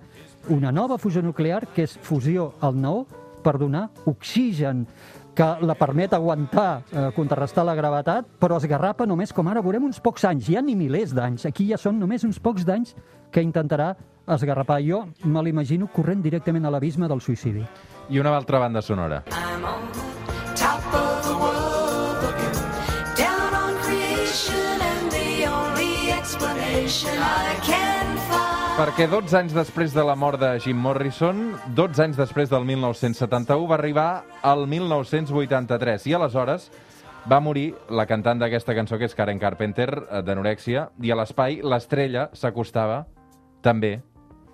una 0.54 0.72
nova 0.72 1.00
fusió 1.02 1.26
nuclear, 1.26 1.66
que 1.74 1.88
és 1.90 1.98
fusió 1.98 2.52
al 2.62 2.78
nou, 2.78 3.08
per 3.42 3.58
donar 3.58 3.88
oxigen 4.06 4.86
que 5.36 5.48
la 5.62 5.76
permet 5.76 6.14
aguantar, 6.14 6.84
eh, 6.92 7.10
contrarrestar 7.16 7.66
la 7.66 7.76
gravetat, 7.76 8.28
però 8.40 8.58
esgarrapa 8.58 9.06
només, 9.06 9.32
com 9.34 9.48
ara 9.48 9.62
veurem, 9.62 9.86
uns 9.86 10.00
pocs 10.00 10.26
anys, 10.26 10.50
ja 10.52 10.62
ni 10.62 10.76
milers 10.76 11.14
d'anys. 11.16 11.46
Aquí 11.46 11.70
ja 11.70 11.78
són 11.78 12.00
només 12.00 12.24
uns 12.24 12.40
pocs 12.40 12.66
d'anys 12.66 12.96
que 13.32 13.42
intentarà 13.42 13.96
esgarrapar. 14.28 14.82
Jo 14.84 15.06
me 15.24 15.44
l'imagino 15.44 15.88
corrent 15.88 16.22
directament 16.22 16.66
a 16.66 16.72
l'abisme 16.72 17.08
del 17.08 17.22
suïcidi. 17.22 17.64
I 18.10 18.20
una 18.20 18.36
altra 18.36 18.60
banda 18.60 18.82
sonora. 18.82 19.24
I'm 19.32 19.64
on 19.64 19.88
top 20.56 20.94
of 20.94 21.24
the 21.28 21.38
world 21.38 22.24
looking 22.24 22.60
down 23.16 23.54
on 23.56 23.74
creation 23.84 24.82
and 24.82 25.12
the 25.12 25.48
only 25.48 26.12
explanation 26.12 27.18
I 27.18 27.56
can. 27.64 27.91
Perquè 28.82 29.06
12 29.06 29.36
anys 29.38 29.52
després 29.54 29.92
de 29.94 30.02
la 30.02 30.16
mort 30.18 30.42
de 30.42 30.48
Jim 30.64 30.80
Morrison, 30.82 31.52
12 31.78 32.02
anys 32.02 32.16
després 32.18 32.50
del 32.50 32.64
1971, 32.66 33.68
va 33.70 33.76
arribar 33.78 34.06
al 34.42 34.64
1983. 34.66 36.08
I 36.10 36.16
aleshores 36.18 36.66
va 37.30 37.38
morir 37.46 37.76
la 37.94 38.08
cantant 38.10 38.42
d'aquesta 38.42 38.74
cançó, 38.74 38.98
que 38.98 39.06
és 39.06 39.14
Karen 39.14 39.38
Carpenter, 39.38 39.86
eh, 40.02 40.24
d'anorèxia, 40.26 40.88
i 40.98 41.14
a 41.14 41.20
l'espai 41.20 41.60
l'estrella 41.62 42.32
s'acostava 42.34 43.04
també 43.62 44.00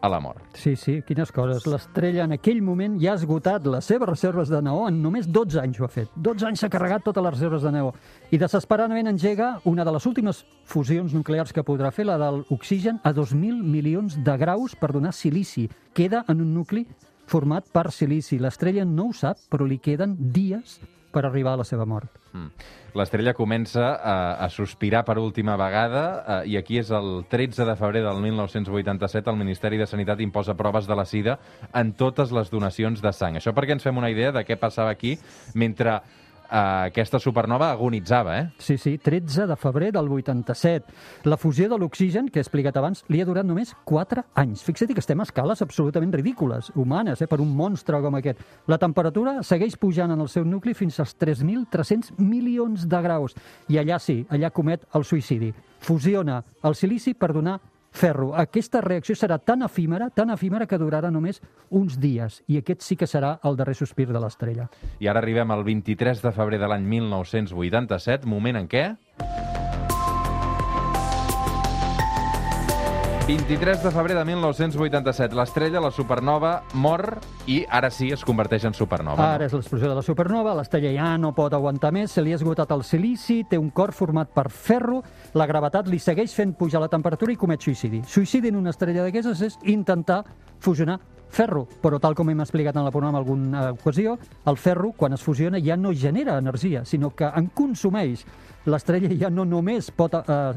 a 0.02 0.10
la 0.10 0.20
mort. 0.20 0.44
Sí, 0.54 0.76
sí, 0.76 1.02
quines 1.08 1.32
coses. 1.32 1.66
L'estrella 1.70 2.26
en 2.28 2.36
aquell 2.36 2.62
moment 2.62 2.98
ja 3.02 3.14
ha 3.14 3.18
esgotat 3.20 3.66
les 3.68 3.86
seves 3.86 4.10
reserves 4.10 4.52
de 4.52 4.62
neó, 4.62 4.86
en 4.90 5.02
només 5.02 5.28
12 5.32 5.60
anys 5.62 5.80
ho 5.80 5.88
ha 5.88 5.92
fet. 5.92 6.12
12 6.16 6.48
anys 6.50 6.64
s'ha 6.64 6.72
carregat 6.74 7.06
totes 7.06 7.24
les 7.24 7.36
reserves 7.36 7.66
de 7.66 7.74
neó. 7.74 7.94
I 8.32 8.40
desesperadament 8.42 9.10
engega 9.12 9.56
una 9.66 9.86
de 9.88 9.96
les 9.96 10.06
últimes 10.06 10.44
fusions 10.66 11.14
nuclears 11.18 11.54
que 11.54 11.66
podrà 11.66 11.92
fer, 11.92 12.08
la 12.10 12.20
del 12.22 12.44
oxigen, 12.54 13.02
a 13.04 13.14
2.000 13.14 13.64
milions 13.64 14.20
de 14.24 14.38
graus 14.38 14.76
per 14.76 14.94
donar 14.94 15.14
silici. 15.14 15.68
Queda 15.94 16.24
en 16.28 16.42
un 16.42 16.54
nucli 16.54 16.86
format 17.28 17.66
per 17.72 17.92
silici. 17.92 18.40
L'estrella 18.40 18.86
no 18.86 19.10
ho 19.10 19.18
sap, 19.18 19.42
però 19.52 19.66
li 19.66 19.80
queden 19.84 20.16
dies 20.34 20.80
per 21.18 21.26
arribar 21.26 21.56
a 21.58 21.62
la 21.64 21.66
seva 21.66 21.88
mort. 21.90 22.14
Mm. 22.38 22.52
L'estrella 22.98 23.34
comença 23.38 23.90
a, 23.96 24.18
a 24.46 24.50
sospirar 24.54 25.04
per 25.06 25.18
última 25.22 25.58
vegada 25.60 26.04
eh, 26.18 26.38
i 26.54 26.58
aquí 26.58 26.80
és 26.82 26.92
el 26.94 27.26
13 27.30 27.66
de 27.68 27.76
febrer 27.78 28.04
del 28.06 28.22
1987 28.24 29.34
el 29.34 29.42
Ministeri 29.42 29.82
de 29.82 29.90
Sanitat 29.90 30.22
imposa 30.24 30.58
proves 30.58 30.88
de 30.90 30.98
la 30.98 31.06
sida 31.06 31.38
en 31.74 31.94
totes 31.98 32.34
les 32.34 32.54
donacions 32.54 33.04
de 33.04 33.14
sang. 33.14 33.38
Això 33.38 33.54
perquè 33.58 33.78
ens 33.78 33.86
fem 33.86 33.98
una 33.98 34.14
idea 34.14 34.32
de 34.34 34.46
què 34.48 34.58
passava 34.62 34.94
aquí 34.94 35.18
mentre 35.54 36.00
eh, 36.50 36.88
aquesta 36.88 37.20
supernova 37.20 37.72
agonitzava, 37.72 38.38
eh? 38.40 38.50
Sí, 38.58 38.78
sí, 38.78 38.98
13 38.98 39.48
de 39.48 39.56
febrer 39.56 39.92
del 39.94 40.10
87. 40.10 40.94
La 41.26 41.38
fusió 41.38 41.70
de 41.70 41.78
l'oxigen, 41.78 42.30
que 42.30 42.40
he 42.40 42.46
explicat 42.46 42.78
abans, 42.78 43.04
li 43.08 43.22
ha 43.22 43.28
durat 43.28 43.46
només 43.46 43.74
4 43.86 44.24
anys. 44.36 44.64
Fixa't 44.68 44.94
que 44.94 45.04
estem 45.04 45.20
a 45.20 45.28
escales 45.28 45.62
absolutament 45.62 46.14
ridícules, 46.14 46.72
humanes, 46.76 47.22
eh, 47.22 47.28
per 47.28 47.42
un 47.42 47.56
monstre 47.56 48.02
com 48.02 48.16
aquest. 48.16 48.42
La 48.68 48.78
temperatura 48.78 49.42
segueix 49.44 49.78
pujant 49.78 50.12
en 50.12 50.22
el 50.22 50.30
seu 50.30 50.46
nucli 50.46 50.74
fins 50.74 51.00
als 51.00 51.16
3.300 51.18 52.14
milions 52.18 52.88
de 52.88 53.02
graus. 53.02 53.36
I 53.70 53.80
allà 53.82 54.00
sí, 54.00 54.26
allà 54.30 54.52
comet 54.52 54.86
el 54.94 55.04
suïcidi. 55.04 55.54
Fusiona 55.80 56.44
el 56.64 56.76
silici 56.76 57.14
per 57.14 57.34
donar 57.34 57.60
ferro. 57.98 58.32
Aquesta 58.38 58.82
reacció 58.86 59.18
serà 59.18 59.40
tan 59.44 59.66
efímera, 59.66 60.10
tan 60.14 60.32
efímera 60.32 60.70
que 60.70 60.80
durarà 60.80 61.12
només 61.12 61.42
uns 61.70 61.98
dies. 62.00 62.42
I 62.48 62.62
aquest 62.62 62.86
sí 62.86 62.96
que 62.96 63.10
serà 63.10 63.38
el 63.44 63.58
darrer 63.60 63.76
sospir 63.76 64.08
de 64.14 64.22
l'estrella. 64.22 64.70
I 65.02 65.10
ara 65.12 65.24
arribem 65.24 65.52
al 65.52 65.66
23 65.68 66.22
de 66.24 66.36
febrer 66.36 66.62
de 66.62 66.70
l'any 66.70 66.88
1987, 66.98 68.30
moment 68.30 68.64
en 68.64 68.70
què... 68.72 68.86
23 73.28 73.84
de 73.84 73.92
febrer 73.92 74.16
de 74.16 74.24
1987, 74.24 75.36
l'estrella, 75.36 75.82
la 75.84 75.90
supernova, 75.92 76.62
mor 76.80 77.18
i 77.52 77.58
ara 77.68 77.90
sí 77.92 78.08
es 78.16 78.22
converteix 78.24 78.64
en 78.70 78.76
supernova. 78.78 79.26
Ara 79.34 79.50
és 79.50 79.52
l'explosió 79.52 79.90
de 79.92 79.98
la 79.98 80.04
supernova, 80.06 80.54
l'estrella 80.56 80.94
ja 80.96 81.10
no 81.20 81.34
pot 81.36 81.52
aguantar 81.52 81.92
més, 81.92 82.14
se 82.16 82.24
li 82.24 82.32
ha 82.32 82.38
esgotat 82.40 82.72
el 82.72 82.86
silici, 82.88 83.42
té 83.44 83.60
un 83.60 83.68
cor 83.76 83.92
format 83.92 84.32
per 84.32 84.48
ferro, 84.48 85.02
la 85.36 85.50
gravetat 85.52 85.92
li 85.92 86.00
segueix 86.00 86.32
fent 86.40 86.56
pujar 86.56 86.80
la 86.80 86.88
temperatura 86.88 87.36
i 87.36 87.36
comet 87.36 87.68
suïcidi. 87.68 88.00
Suïcidi 88.08 88.48
en 88.48 88.62
una 88.62 88.72
estrella 88.72 89.04
d'aquestes 89.04 89.44
és 89.44 89.60
intentar 89.76 90.22
fusionar 90.64 90.96
ferro, 91.30 91.66
però 91.82 92.00
tal 92.00 92.16
com 92.16 92.30
hem 92.30 92.42
explicat 92.44 92.76
en 92.78 92.86
la 92.86 92.92
programa 92.92 93.20
alguna 93.20 93.72
ocasió, 93.74 94.18
el 94.46 94.58
ferro, 94.58 94.94
quan 94.98 95.14
es 95.14 95.24
fusiona, 95.24 95.62
ja 95.64 95.78
no 95.78 95.94
genera 95.94 96.38
energia, 96.38 96.86
sinó 96.86 97.12
que 97.16 97.28
en 97.28 97.50
consumeix. 97.54 98.26
L'estrella 98.68 99.14
ja 99.16 99.30
no 99.32 99.46
només 99.46 99.92
pot 99.96 100.16
eh, 100.20 100.54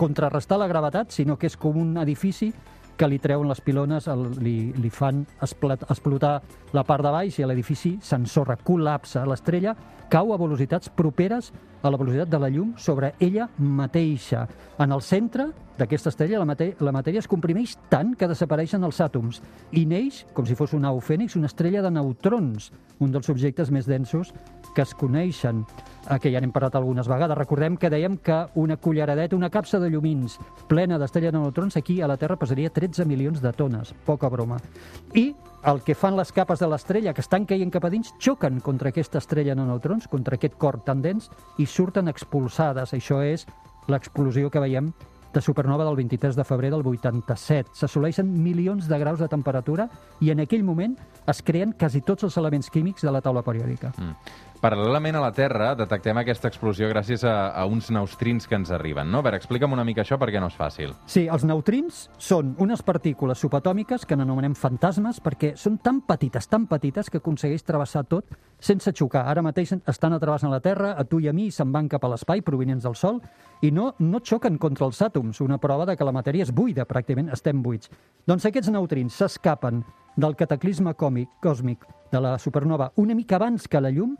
contrarrestar 0.00 0.58
la 0.58 0.68
gravetat, 0.68 1.10
sinó 1.12 1.36
que 1.36 1.50
és 1.50 1.56
com 1.60 1.76
un 1.76 1.96
edifici 2.00 2.52
que 3.00 3.08
li 3.08 3.18
treuen 3.18 3.48
les 3.48 3.60
pilones, 3.64 4.06
el, 4.12 4.26
li, 4.44 4.72
li 4.76 4.90
fan 4.92 5.22
esplat, 5.44 5.86
explotar 5.88 6.34
la 6.76 6.84
part 6.84 7.04
de 7.04 7.12
baix 7.14 7.38
i 7.38 7.46
l'edifici 7.48 7.94
s'ensorra, 8.04 8.58
col·lapsa. 8.60 9.24
L'estrella 9.28 9.72
cau 10.12 10.34
a 10.34 10.38
velocitats 10.40 10.92
properes 10.92 11.48
a 11.82 11.90
la 11.90 11.96
velocitat 11.96 12.28
de 12.28 12.38
la 12.38 12.50
llum 12.52 12.74
sobre 12.76 13.14
ella 13.20 13.48
mateixa. 13.58 14.46
En 14.78 14.92
el 14.92 15.02
centre 15.02 15.50
d'aquesta 15.80 16.10
estrella 16.12 16.38
la, 16.40 16.46
mate 16.48 16.74
la 16.84 16.92
matèria 16.92 17.22
es 17.22 17.28
comprimeix 17.28 17.76
tant 17.88 18.12
que 18.18 18.28
desapareixen 18.28 18.84
els 18.84 19.00
àtoms 19.00 19.40
i 19.72 19.86
neix, 19.88 20.24
com 20.36 20.46
si 20.46 20.56
fos 20.58 20.74
un 20.76 20.84
au 20.84 21.00
fènix, 21.00 21.36
una 21.40 21.48
estrella 21.48 21.82
de 21.82 21.92
neutrons, 21.94 22.70
un 23.00 23.12
dels 23.12 23.30
objectes 23.32 23.70
més 23.72 23.88
densos 23.88 24.34
que 24.74 24.84
es 24.84 24.92
coneixen, 24.94 25.64
que 26.20 26.30
ja 26.32 26.40
n'hem 26.40 26.52
parlat 26.52 26.76
algunes 26.78 27.08
vegades. 27.08 27.38
Recordem 27.38 27.76
que 27.80 27.90
dèiem 27.90 28.18
que 28.22 28.44
una 28.60 28.76
culleradeta, 28.76 29.36
una 29.36 29.50
capsa 29.50 29.80
de 29.80 29.90
llumins 29.90 30.38
plena 30.68 30.98
d'estrella 30.98 31.32
de 31.32 31.38
neutrons 31.40 31.76
aquí 31.76 32.00
a 32.00 32.08
la 32.08 32.18
Terra 32.20 32.38
pesaria 32.38 32.70
13 32.70 33.06
milions 33.08 33.40
de 33.42 33.52
tones, 33.56 33.94
poca 34.06 34.28
broma. 34.28 34.60
I 35.14 35.32
el 35.64 35.82
que 35.84 35.94
fan 35.94 36.16
les 36.16 36.32
capes 36.32 36.60
de 36.60 36.68
l'estrella, 36.70 37.12
que 37.12 37.20
estan 37.20 37.44
caient 37.44 37.72
cap 37.72 37.84
a 37.84 37.90
dins, 37.92 38.14
xoquen 38.22 38.60
contra 38.64 38.88
aquesta 38.88 39.20
estrella 39.20 39.54
de 39.54 39.66
neutrons, 39.66 40.08
contra 40.08 40.38
aquest 40.38 40.56
cor 40.56 40.80
tan 40.86 41.02
dens, 41.04 41.28
i 41.58 41.66
surten 41.70 42.10
expulsades. 42.10 42.94
Això 42.96 43.22
és 43.24 43.46
l'explosió 43.90 44.50
que 44.50 44.62
veiem 44.62 44.92
de 45.32 45.40
supernova 45.40 45.84
del 45.86 45.96
23 45.96 46.36
de 46.36 46.44
febrer 46.44 46.70
del 46.72 46.82
87. 46.86 47.70
S'assoleixen 47.78 48.30
milions 48.42 48.88
de 48.90 48.98
graus 48.98 49.20
de 49.22 49.28
temperatura 49.30 49.88
i 50.20 50.32
en 50.34 50.42
aquell 50.42 50.64
moment 50.66 50.96
es 51.30 51.42
creen 51.46 51.72
quasi 51.78 52.02
tots 52.02 52.26
els 52.26 52.36
elements 52.40 52.70
químics 52.70 53.06
de 53.06 53.12
la 53.14 53.22
taula 53.22 53.44
periòdica. 53.46 53.92
Mm. 53.96 54.16
Paral·lelament 54.60 55.16
a 55.16 55.22
la 55.24 55.30
Terra, 55.32 55.70
detectem 55.72 56.18
aquesta 56.20 56.50
explosió 56.50 56.84
gràcies 56.90 57.22
a, 57.24 57.48
a 57.56 57.62
uns 57.64 57.86
neutrins 57.96 58.44
que 58.44 58.58
ens 58.58 58.68
arriben, 58.76 59.08
no? 59.08 59.22
A 59.22 59.24
veure, 59.24 59.38
explica'm 59.40 59.72
una 59.72 59.86
mica 59.88 60.02
això 60.02 60.18
perquè 60.20 60.36
no 60.36 60.50
és 60.52 60.56
fàcil. 60.58 60.90
Sí, 61.08 61.22
els 61.32 61.46
neutrins 61.48 62.02
són 62.20 62.50
unes 62.60 62.82
partícules 62.84 63.40
subatòmiques 63.40 64.02
que 64.04 64.18
n'anomenem 64.20 64.52
fantasmes 64.52 65.22
perquè 65.24 65.54
són 65.56 65.78
tan 65.80 66.02
petites, 66.04 66.44
tan 66.52 66.66
petites 66.68 67.08
que 67.08 67.22
aconsegueix 67.22 67.64
travessar 67.64 68.02
tot 68.04 68.34
sense 68.60 68.92
xocar. 68.92 69.22
Ara 69.32 69.40
mateix 69.40 69.72
estan 69.78 70.12
atrevessant 70.12 70.52
la 70.52 70.60
Terra, 70.60 70.90
a 70.92 71.06
tu 71.08 71.22
i 71.24 71.30
a 71.30 71.32
mi, 71.32 71.46
i 71.48 71.54
se'n 71.56 71.72
van 71.72 71.88
cap 71.88 72.04
a 72.04 72.10
l'espai 72.12 72.44
provinents 72.44 72.84
del 72.84 72.98
Sol, 73.00 73.22
i 73.64 73.70
no, 73.72 73.94
no 73.96 74.20
xoquen 74.20 74.58
contra 74.60 74.84
els 74.90 75.00
àtoms, 75.00 75.40
una 75.40 75.56
prova 75.56 75.86
de 75.88 75.94
que 75.96 76.04
la 76.04 76.12
matèria 76.12 76.44
és 76.44 76.52
buida, 76.52 76.84
pràcticament 76.84 77.32
estem 77.32 77.62
buits. 77.64 77.88
Doncs 78.28 78.44
aquests 78.50 78.68
neutrins 78.76 79.16
s'escapen 79.22 79.80
del 80.20 80.36
cataclisme 80.36 80.92
còmic, 81.00 81.32
còsmic 81.40 81.88
de 82.12 82.20
la 82.20 82.36
supernova 82.36 82.90
una 83.00 83.16
mica 83.16 83.40
abans 83.40 83.64
que 83.64 83.80
la 83.80 83.88
llum, 83.94 84.18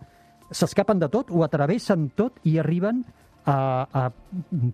s'escapen 0.51 1.01
de 1.01 1.09
tot, 1.09 1.31
ho 1.31 1.45
atravessen 1.47 2.11
tot 2.19 2.39
i 2.45 2.59
arriben 2.59 3.05
a, 3.45 3.87
a 3.87 4.11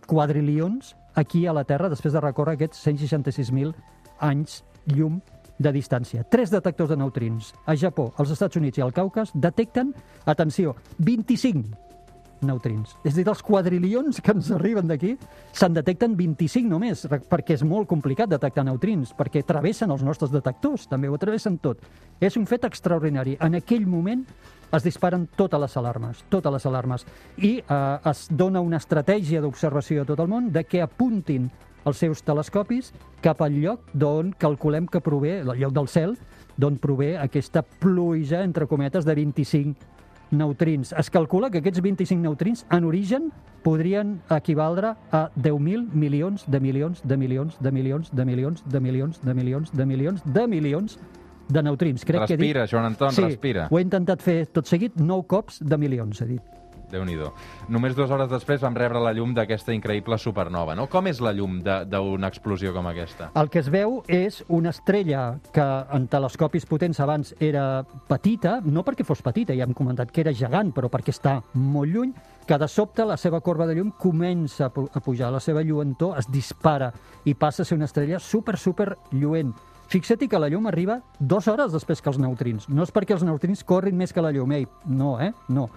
quadrilions 0.07 0.95
aquí 1.15 1.47
a 1.47 1.55
la 1.57 1.65
Terra 1.65 1.91
després 1.93 2.15
de 2.15 2.23
recórrer 2.23 2.57
aquests 2.57 2.83
166.000 2.87 3.73
anys 4.27 4.63
llum 4.93 5.21
de 5.59 5.73
distància. 5.73 6.25
Tres 6.29 6.53
detectors 6.53 6.91
de 6.93 6.99
neutrins 7.01 7.55
a 7.65 7.77
Japó, 7.77 8.11
als 8.21 8.35
Estats 8.35 8.61
Units 8.61 8.79
i 8.79 8.85
al 8.85 8.93
Caucas 8.93 9.33
detecten, 9.35 9.95
atenció, 10.27 10.77
25 10.99 11.87
neutrins. 12.45 12.97
És 13.05 13.15
a 13.15 13.17
dir, 13.19 13.25
dels 13.27 13.43
quadrilions 13.45 14.21
que 14.21 14.35
ens 14.35 14.51
arriben 14.55 14.89
d'aquí, 14.89 15.15
se'n 15.57 15.77
detecten 15.77 16.17
25 16.19 16.69
només, 16.69 17.07
perquè 17.31 17.57
és 17.57 17.65
molt 17.67 17.89
complicat 17.91 18.31
detectar 18.31 18.67
neutrins, 18.67 19.15
perquè 19.17 19.45
travessen 19.47 19.93
els 19.95 20.05
nostres 20.07 20.33
detectors, 20.35 20.89
també 20.91 21.09
ho 21.09 21.19
travessen 21.21 21.59
tot. 21.63 21.81
És 22.21 22.37
un 22.37 22.47
fet 22.47 22.67
extraordinari. 22.69 23.37
En 23.41 23.59
aquell 23.59 23.87
moment 23.87 24.25
es 24.75 24.85
disparen 24.85 25.29
totes 25.37 25.61
les 25.63 25.77
alarmes, 25.79 26.25
totes 26.29 26.53
les 26.53 26.67
alarmes, 26.67 27.07
i 27.39 27.57
eh, 27.61 28.11
es 28.11 28.27
dona 28.31 28.61
una 28.65 28.81
estratègia 28.83 29.41
d'observació 29.41 30.03
a 30.03 30.09
tot 30.09 30.21
el 30.21 30.31
món 30.31 30.51
de 30.53 30.65
que 30.67 30.83
apuntin 30.83 31.51
els 31.87 32.01
seus 32.03 32.23
telescopis 32.27 32.91
cap 33.23 33.43
al 33.45 33.55
lloc 33.63 33.93
d'on 33.95 34.33
calculem 34.39 34.89
que 34.91 35.01
prové, 35.01 35.39
el 35.41 35.53
lloc 35.61 35.75
del 35.77 35.89
cel, 35.89 36.17
d'on 36.59 36.81
prové 36.83 37.15
aquesta 37.21 37.63
pluja, 37.63 38.43
entre 38.43 38.67
cometes, 38.67 39.05
de 39.07 39.15
25 39.15 39.96
neutrins. 40.31 40.93
Es 40.99 41.11
calcula 41.11 41.51
que 41.51 41.59
aquests 41.59 41.83
25 41.83 42.23
neutrins, 42.23 42.67
en 42.71 42.85
origen, 42.85 43.31
podrien 43.63 44.21
equivaldre 44.31 44.95
a 45.11 45.31
10.000 45.35 45.91
milions 45.93 46.45
de 46.47 46.61
milions 46.61 47.03
de 47.03 47.17
milions 47.17 47.57
de 47.61 47.73
milions 47.73 48.11
de 48.13 48.25
milions 48.25 48.63
de 48.65 48.81
milions 48.81 49.23
de 49.23 49.35
milions 49.35 49.73
de 49.73 49.87
milions 49.87 50.23
de 50.25 50.47
milions 50.47 50.99
de 51.49 51.63
neutrins. 51.63 52.05
Crec 52.05 52.27
que 52.27 52.35
he 52.35 52.37
dit... 52.37 52.47
Respira, 52.47 52.67
Joan 52.67 52.85
Anton, 52.93 53.13
sí, 53.13 53.23
respira. 53.23 53.67
ho 53.71 53.79
he 53.79 53.83
intentat 53.83 54.23
fer 54.23 54.47
tot 54.47 54.67
seguit, 54.67 54.97
9 54.99 55.27
cops 55.31 55.61
de 55.63 55.79
milions, 55.79 56.21
he 56.23 56.31
dit. 56.37 56.55
Déu 56.91 57.05
nhi 57.05 57.17
Només 57.69 57.97
dues 57.97 58.11
hores 58.11 58.29
després 58.31 58.61
vam 58.63 58.77
rebre 58.77 59.01
la 59.01 59.13
llum 59.17 59.33
d'aquesta 59.35 59.73
increïble 59.75 60.19
supernova, 60.19 60.75
no? 60.77 60.87
Com 60.87 61.07
és 61.07 61.21
la 61.21 61.33
llum 61.33 61.59
d'una 61.65 62.29
explosió 62.29 62.73
com 62.75 62.87
aquesta? 62.87 63.31
El 63.35 63.49
que 63.51 63.61
es 63.63 63.71
veu 63.73 64.03
és 64.07 64.43
una 64.49 64.71
estrella 64.71 65.39
que 65.53 65.67
en 65.97 66.07
telescopis 66.13 66.67
potents 66.67 67.01
abans 67.01 67.35
era 67.41 67.85
petita, 68.09 68.61
no 68.65 68.85
perquè 68.85 69.07
fos 69.07 69.23
petita, 69.25 69.57
ja 69.57 69.65
hem 69.67 69.75
comentat 69.75 70.13
que 70.13 70.23
era 70.23 70.35
gegant, 70.37 70.73
però 70.77 70.91
perquè 70.93 71.15
està 71.15 71.39
molt 71.55 71.93
lluny, 71.93 72.13
que 72.47 72.59
de 72.59 72.69
sobte 72.71 73.05
la 73.05 73.17
seva 73.17 73.41
corba 73.41 73.67
de 73.67 73.75
llum 73.75 73.91
comença 73.99 74.69
a 74.69 75.01
pujar, 75.01 75.33
la 75.33 75.41
seva 75.41 75.65
lluentor 75.67 76.19
es 76.21 76.31
dispara 76.31 76.93
i 77.25 77.35
passa 77.35 77.65
a 77.65 77.67
ser 77.67 77.79
una 77.81 77.89
estrella 77.91 78.21
super, 78.21 78.57
super 78.57 78.93
lluent. 79.11 79.55
Fixa't 79.89 80.27
que 80.29 80.39
la 80.39 80.49
llum 80.51 80.67
arriba 80.67 81.01
dues 81.19 81.47
hores 81.49 81.73
després 81.73 82.03
que 82.03 82.11
els 82.11 82.19
neutrins. 82.19 82.69
No 82.69 82.83
és 82.83 82.93
perquè 82.95 83.15
els 83.15 83.23
neutrins 83.27 83.63
corrin 83.65 83.97
més 83.97 84.13
que 84.13 84.25
la 84.25 84.33
llum, 84.35 84.53
ei, 84.57 84.67
no, 84.87 85.17
eh? 85.23 85.33
No. 85.49 85.69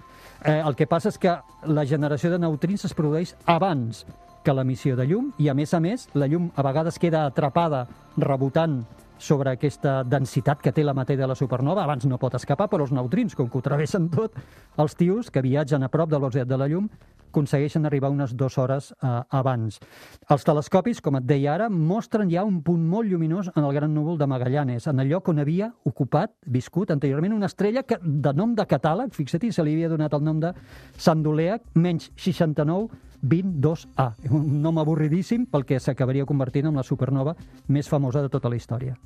Eh, 0.44 0.58
el 0.58 0.74
que 0.74 0.88
passa 0.90 1.12
és 1.12 1.18
que 1.20 1.36
la 1.68 1.86
generació 1.86 2.30
de 2.32 2.40
neutrins 2.42 2.84
es 2.88 2.96
produeix 2.96 3.36
abans 3.46 4.04
que 4.42 4.54
l'emissió 4.56 4.96
de 4.96 5.06
llum 5.06 5.30
i, 5.38 5.50
a 5.50 5.54
més 5.54 5.74
a 5.76 5.80
més, 5.84 6.08
la 6.14 6.26
llum 6.26 6.48
a 6.56 6.64
vegades 6.64 6.98
queda 6.98 7.26
atrapada 7.28 7.84
rebotant 8.16 8.80
sobre 9.20 9.52
aquesta 9.52 10.00
densitat 10.02 10.62
que 10.64 10.72
té 10.72 10.82
la 10.82 10.96
matèria 10.96 11.26
de 11.26 11.28
la 11.28 11.36
supernova. 11.36 11.84
Abans 11.84 12.06
no 12.08 12.18
pot 12.18 12.34
escapar, 12.38 12.70
però 12.72 12.86
els 12.86 12.94
neutrins, 12.96 13.36
com 13.36 13.50
que 13.52 13.58
ho 13.58 13.62
travessen 13.62 14.08
tot, 14.10 14.38
els 14.80 14.96
tios 14.96 15.30
que 15.30 15.44
viatgen 15.44 15.84
a 15.84 15.90
prop 15.92 16.10
de 16.10 16.18
la 16.18 16.30
de 16.44 16.56
la 16.56 16.68
llum 16.72 16.88
aconsegueixen 17.30 17.86
arribar 17.88 18.10
unes 18.12 18.34
dues 18.36 18.58
hores 18.58 18.90
eh, 18.92 19.14
abans. 19.30 19.80
Els 20.28 20.46
telescopis, 20.46 21.00
com 21.00 21.16
et 21.18 21.26
deia 21.26 21.54
ara, 21.54 21.70
mostren 21.70 22.30
ja 22.30 22.44
un 22.46 22.60
punt 22.66 22.82
molt 22.86 23.10
lluminós 23.10 23.50
en 23.54 23.64
el 23.64 23.74
gran 23.76 23.94
núvol 23.94 24.18
de 24.18 24.28
Magallanes, 24.30 24.88
en 24.90 25.00
el 25.00 25.10
lloc 25.14 25.30
on 25.32 25.40
havia 25.42 25.72
ocupat, 25.88 26.34
viscut 26.46 26.90
anteriorment, 26.90 27.36
una 27.36 27.50
estrella 27.50 27.86
que, 27.86 28.00
de 28.02 28.34
nom 28.36 28.54
de 28.58 28.66
catàleg, 28.66 29.14
fixa't, 29.16 29.50
se 29.54 29.64
li 29.64 29.76
havia 29.78 29.88
donat 29.88 30.14
el 30.16 30.26
nom 30.26 30.42
de 30.42 30.52
Sandoleac, 30.98 31.64
menys 31.74 32.10
69 32.16 32.90
22A. 33.20 34.14
Un 34.32 34.60
nom 34.64 34.78
avorridíssim 34.80 35.46
pel 35.50 35.66
que 35.68 35.80
s'acabaria 35.80 36.28
convertint 36.28 36.70
en 36.70 36.80
la 36.80 36.86
supernova 36.86 37.36
més 37.68 37.88
famosa 37.88 38.24
de 38.24 38.32
tota 38.32 38.48
la 38.48 38.56
història. 38.56 38.96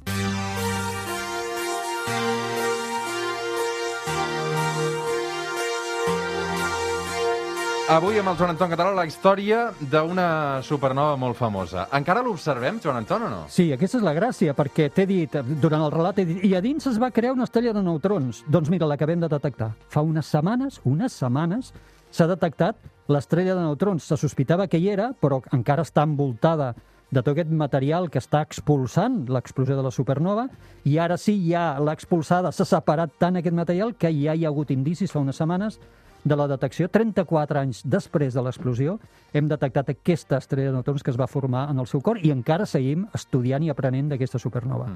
Avui 7.84 8.16
amb 8.16 8.30
el 8.30 8.36
Joan 8.38 8.54
Anton 8.54 8.70
Català 8.72 8.94
la 8.96 9.02
història 9.04 9.58
d'una 9.92 10.62
supernova 10.64 11.18
molt 11.20 11.36
famosa. 11.36 11.82
Encara 11.92 12.22
l'observem, 12.24 12.78
Joan 12.80 13.02
Anton, 13.02 13.26
o 13.26 13.28
no? 13.28 13.40
Sí, 13.52 13.66
aquesta 13.74 13.98
és 13.98 14.04
la 14.06 14.14
gràcia, 14.16 14.54
perquè 14.56 14.86
t'he 14.88 15.04
dit, 15.04 15.34
durant 15.60 15.82
el 15.84 15.92
relat, 15.92 16.16
dit, 16.16 16.38
i 16.48 16.54
a 16.56 16.62
dins 16.64 16.88
es 16.88 16.96
va 16.96 17.10
crear 17.12 17.34
una 17.34 17.44
estrella 17.44 17.74
de 17.76 17.82
neutrons. 17.84 18.40
Doncs 18.48 18.70
mira, 18.72 18.88
l'acabem 18.88 19.20
de 19.20 19.28
detectar. 19.28 19.74
Fa 19.92 20.00
unes 20.00 20.30
setmanes, 20.32 20.78
unes 20.88 21.12
setmanes, 21.12 21.74
s'ha 22.08 22.26
detectat 22.30 22.80
l'estrella 23.12 23.52
de 23.58 23.66
neutrons. 23.66 24.06
Se 24.08 24.16
sospitava 24.16 24.64
que 24.64 24.80
hi 24.80 24.88
era, 24.88 25.10
però 25.20 25.42
encara 25.52 25.84
està 25.84 26.06
envoltada 26.08 26.70
de 27.10 27.20
tot 27.20 27.34
aquest 27.34 27.52
material 27.52 28.08
que 28.08 28.22
està 28.22 28.40
expulsant 28.46 29.26
l'explosió 29.28 29.76
de 29.76 29.84
la 29.84 29.92
supernova, 29.92 30.46
i 30.88 30.96
ara 30.96 31.20
sí, 31.20 31.36
ja 31.50 31.74
l'ha 31.76 31.92
expulsada, 31.92 32.48
s'ha 32.48 32.64
separat 32.64 33.20
tant 33.20 33.36
aquest 33.36 33.54
material 33.54 33.92
que 33.92 34.08
ja 34.08 34.32
hi 34.32 34.48
ha 34.48 34.54
hagut 34.54 34.72
indicis 34.72 35.12
fa 35.12 35.20
unes 35.20 35.36
setmanes 35.36 35.76
de 36.24 36.36
la 36.36 36.46
detecció. 36.48 36.88
34 36.88 37.60
anys 37.60 37.82
després 37.84 38.34
de 38.34 38.42
l'explosió 38.42 38.96
hem 39.36 39.48
detectat 39.50 39.92
aquesta 39.92 40.38
estrella 40.40 40.72
de 40.72 40.78
neutrons 40.78 41.04
que 41.04 41.12
es 41.12 41.20
va 41.20 41.28
formar 41.30 41.66
en 41.70 41.78
el 41.82 41.88
seu 41.90 42.00
cor 42.04 42.18
i 42.24 42.32
encara 42.32 42.66
seguim 42.66 43.04
estudiant 43.14 43.62
i 43.64 43.70
aprenent 43.70 44.08
d'aquesta 44.12 44.40
supernova. 44.40 44.88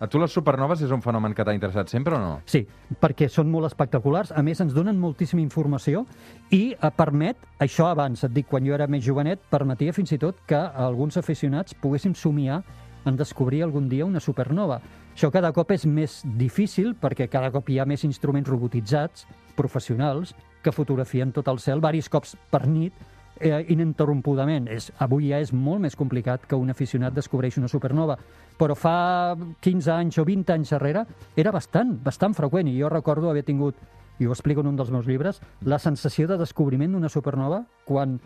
A 0.00 0.06
tu 0.06 0.22
les 0.22 0.32
supernoves 0.32 0.82
és 0.86 0.94
un 0.94 1.02
fenomen 1.02 1.34
que 1.34 1.44
t'ha 1.44 1.54
interessat 1.56 1.90
sempre 1.92 2.16
o 2.16 2.22
no? 2.22 2.32
Sí, 2.46 2.62
perquè 3.02 3.28
són 3.32 3.50
molt 3.50 3.68
espectaculars, 3.68 4.32
a 4.32 4.42
més 4.46 4.62
ens 4.62 4.74
donen 4.76 4.98
moltíssima 5.00 5.42
informació 5.42 6.06
i 6.50 6.70
eh, 6.72 6.90
permet, 6.96 7.42
això 7.58 7.90
abans, 7.90 8.22
et 8.24 8.34
dic, 8.34 8.48
quan 8.50 8.66
jo 8.66 8.74
era 8.76 8.86
més 8.86 9.04
jovenet, 9.04 9.42
permetia 9.50 9.94
fins 9.96 10.14
i 10.14 10.20
tot 10.22 10.38
que 10.46 10.58
alguns 10.58 11.18
aficionats 11.18 11.74
poguéssim 11.82 12.14
somiar 12.14 12.62
en 13.06 13.16
descobrir 13.16 13.62
algun 13.62 13.88
dia 13.88 14.06
una 14.06 14.20
supernova. 14.20 14.80
Això 15.16 15.30
cada 15.32 15.52
cop 15.56 15.70
és 15.72 15.86
més 15.88 16.20
difícil 16.36 16.92
perquè 17.00 17.28
cada 17.32 17.48
cop 17.54 17.70
hi 17.70 17.78
ha 17.80 17.86
més 17.88 18.02
instruments 18.04 18.50
robotitzats, 18.50 19.24
professionals, 19.56 20.34
que 20.66 20.74
fotografien 20.74 21.30
tot 21.30 21.46
el 21.52 21.62
cel 21.62 21.82
varis 21.84 22.10
cops 22.10 22.34
per 22.50 22.64
nit 22.66 22.94
eh, 23.38 23.64
ininterrompudament. 23.72 24.68
És, 24.72 24.90
avui 24.98 25.30
ja 25.30 25.40
és 25.42 25.52
molt 25.54 25.84
més 25.84 25.96
complicat 25.98 26.46
que 26.48 26.58
un 26.58 26.72
aficionat 26.72 27.14
descobreixi 27.14 27.60
una 27.62 27.70
supernova, 27.70 28.18
però 28.58 28.74
fa 28.74 29.36
15 29.62 29.92
anys 29.94 30.18
o 30.18 30.24
20 30.26 30.54
anys 30.56 30.72
darrere 30.74 31.04
era 31.36 31.52
bastant, 31.54 31.94
bastant 32.02 32.34
freqüent, 32.34 32.70
i 32.70 32.78
jo 32.80 32.90
recordo 32.92 33.30
haver 33.30 33.44
tingut, 33.46 33.78
i 34.18 34.26
ho 34.26 34.32
explico 34.32 34.64
en 34.64 34.72
un 34.72 34.78
dels 34.78 34.90
meus 34.90 35.06
llibres, 35.06 35.42
la 35.62 35.78
sensació 35.78 36.26
de 36.26 36.40
descobriment 36.40 36.96
d'una 36.96 37.12
supernova 37.12 37.62
quan 37.84 38.16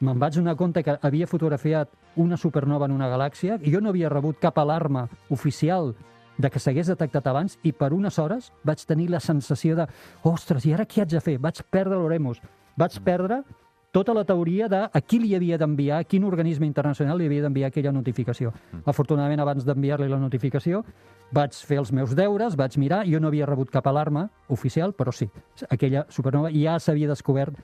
me'n 0.00 0.20
vaig 0.20 0.38
donar 0.38 0.56
compte 0.56 0.82
que 0.86 0.94
havia 1.02 1.28
fotografiat 1.28 1.90
una 2.16 2.38
supernova 2.40 2.86
en 2.88 2.94
una 2.96 3.10
galàxia 3.10 3.58
i 3.60 3.72
jo 3.74 3.82
no 3.84 3.90
havia 3.90 4.08
rebut 4.08 4.38
cap 4.40 4.56
alarma 4.62 5.08
oficial 5.28 5.92
de 6.38 6.50
que 6.50 6.60
s'hagués 6.62 6.88
detectat 6.88 7.26
abans 7.26 7.58
i 7.62 7.72
per 7.72 7.92
unes 7.92 8.18
hores 8.18 8.52
vaig 8.64 8.84
tenir 8.86 9.10
la 9.10 9.20
sensació 9.20 9.76
de 9.76 9.86
ostres, 10.24 10.66
i 10.66 10.74
ara 10.74 10.86
què 10.86 11.02
haig 11.02 11.10
de 11.12 11.20
fer? 11.20 11.38
Vaig 11.38 11.62
perdre 11.70 11.98
l'Oremus. 11.98 12.40
Vaig 12.78 12.96
perdre 13.04 13.42
tota 13.90 14.14
la 14.14 14.24
teoria 14.24 14.68
de 14.68 14.84
a 14.86 15.00
qui 15.00 15.18
li 15.18 15.34
havia 15.34 15.58
d'enviar, 15.58 16.00
a 16.00 16.04
quin 16.04 16.24
organisme 16.24 16.66
internacional 16.66 17.18
li 17.18 17.26
havia 17.26 17.42
d'enviar 17.42 17.70
aquella 17.70 17.92
notificació. 17.92 18.52
Afortunadament, 18.86 19.40
abans 19.42 19.66
d'enviar-li 19.66 20.08
la 20.08 20.20
notificació, 20.22 20.84
vaig 21.34 21.54
fer 21.54 21.80
els 21.82 21.90
meus 21.92 22.14
deures, 22.14 22.56
vaig 22.56 22.78
mirar, 22.78 23.02
jo 23.06 23.20
no 23.20 23.28
havia 23.28 23.48
rebut 23.50 23.70
cap 23.70 23.86
alarma 23.90 24.28
oficial, 24.48 24.94
però 24.94 25.12
sí, 25.14 25.28
aquella 25.68 26.06
supernova 26.08 26.52
ja 26.54 26.78
s'havia 26.78 27.10
descobert 27.10 27.58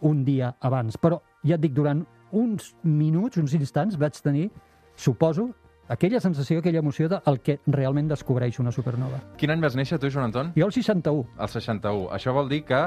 un 0.00 0.24
dia 0.24 0.54
abans. 0.60 0.98
Però, 0.98 1.20
ja 1.46 1.54
et 1.54 1.62
dic, 1.62 1.74
durant 1.76 2.02
uns 2.32 2.74
minuts, 2.82 3.38
uns 3.38 3.54
instants, 3.54 3.98
vaig 3.98 4.18
tenir, 4.22 4.48
suposo, 4.96 5.50
aquella 5.90 6.20
sensació, 6.22 6.60
aquella 6.60 6.80
emoció 6.80 7.08
del 7.10 7.40
que 7.44 7.58
realment 7.66 8.10
descobreix 8.10 8.60
una 8.62 8.72
supernova. 8.72 9.20
Quin 9.40 9.52
any 9.52 9.62
vas 9.62 9.76
néixer 9.78 9.98
tu, 9.98 10.10
Joan 10.10 10.30
Anton? 10.30 10.52
Jo 10.56 10.68
el 10.68 10.74
61. 10.76 11.26
El 11.36 11.50
61. 11.50 12.06
Això 12.14 12.34
vol 12.36 12.48
dir 12.50 12.62
que, 12.68 12.80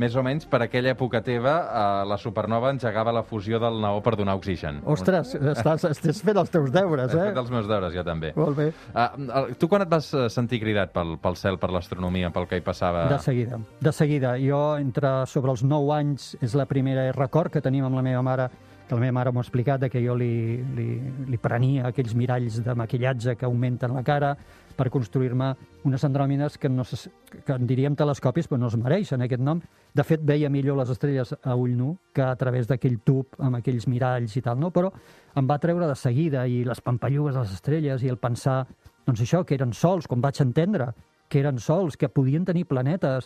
més 0.00 0.14
o 0.16 0.22
menys, 0.24 0.44
per 0.48 0.62
aquella 0.64 0.92
època 0.92 1.22
teva, 1.24 1.54
eh, 1.64 1.84
la 2.08 2.18
supernova 2.20 2.70
engegava 2.72 3.12
la 3.12 3.24
fusió 3.28 3.60
del 3.62 3.80
neó 3.82 4.02
per 4.04 4.14
donar 4.20 4.36
oxigen. 4.38 4.82
Ostres, 4.84 5.34
estàs, 5.36 5.86
estàs 5.90 6.22
fent 6.24 6.40
els 6.42 6.52
teus 6.52 6.72
deures, 6.74 7.12
He 7.12 7.18
eh? 7.18 7.30
fet 7.30 7.40
els 7.42 7.52
meus 7.52 7.68
deures, 7.70 7.94
jo 7.96 8.04
també. 8.06 8.32
Molt 8.36 8.58
bé. 8.58 8.68
Uh, 8.92 9.52
tu 9.58 9.68
quan 9.72 9.86
et 9.86 9.92
vas 9.92 10.12
eh, 10.14 10.28
sentir 10.32 10.60
cridat 10.62 10.92
pel, 10.92 11.16
pel 11.22 11.38
cel, 11.40 11.58
per 11.62 11.72
l'astronomia, 11.72 12.32
pel 12.34 12.48
que 12.50 12.60
hi 12.60 12.64
passava? 12.64 13.06
De 13.12 13.20
seguida, 13.22 13.60
de 13.80 13.94
seguida. 13.96 14.36
Jo, 14.40 14.76
entre 14.80 15.22
sobre 15.30 15.52
els 15.56 15.64
9 15.64 15.96
anys, 15.96 16.34
és 16.44 16.56
la 16.58 16.68
primera 16.68 17.08
record 17.16 17.52
que 17.52 17.64
tenim 17.64 17.88
amb 17.88 17.96
la 17.96 18.04
meva 18.04 18.22
mare, 18.24 18.50
que 18.92 18.96
la 18.98 19.06
meva 19.06 19.14
mare 19.16 19.30
m'ho 19.32 19.40
ha 19.40 19.46
explicat, 19.46 19.86
que 19.88 20.00
jo 20.04 20.12
li, 20.20 20.60
li, 20.76 20.86
li 21.32 21.38
prenia 21.40 21.86
aquells 21.88 22.12
miralls 22.12 22.58
de 22.60 22.74
maquillatge 22.76 23.38
que 23.40 23.46
augmenten 23.48 23.94
la 23.96 24.02
cara 24.04 24.34
per 24.76 24.90
construir-me 24.92 25.48
unes 25.88 26.04
andròmines 26.04 26.58
que, 26.60 26.68
no 26.68 26.84
se, 26.84 27.08
que 27.46 27.56
en 27.56 27.64
diríem 27.68 27.96
telescopis, 27.96 28.50
però 28.50 28.60
no 28.60 28.68
es 28.68 28.76
mereixen 28.76 29.24
aquest 29.24 29.40
nom. 29.40 29.62
De 29.96 30.04
fet, 30.04 30.20
veia 30.28 30.50
millor 30.52 30.76
les 30.76 30.92
estrelles 30.92 31.32
a 31.32 31.56
ull 31.56 31.72
nu 31.76 31.94
que 32.12 32.24
a 32.26 32.36
través 32.36 32.68
d'aquell 32.68 32.98
tub 33.00 33.40
amb 33.40 33.62
aquells 33.62 33.88
miralls 33.88 34.36
i 34.36 34.44
tal, 34.44 34.60
no? 34.60 34.68
Però 34.74 34.92
em 35.40 35.48
va 35.48 35.60
treure 35.62 35.88
de 35.88 35.96
seguida 35.96 36.44
i 36.44 36.60
les 36.68 36.84
pampallugues 36.84 37.32
de 37.32 37.46
les 37.46 37.56
estrelles 37.56 38.04
i 38.04 38.12
el 38.12 38.20
pensar, 38.20 38.66
doncs 39.08 39.24
això, 39.24 39.40
que 39.48 39.56
eren 39.56 39.72
sols, 39.72 40.08
com 40.08 40.20
vaig 40.20 40.44
entendre, 40.44 40.92
que 41.32 41.40
eren 41.40 41.56
sols, 41.64 41.96
que 41.96 42.12
podien 42.12 42.44
tenir 42.44 42.66
planetes, 42.68 43.24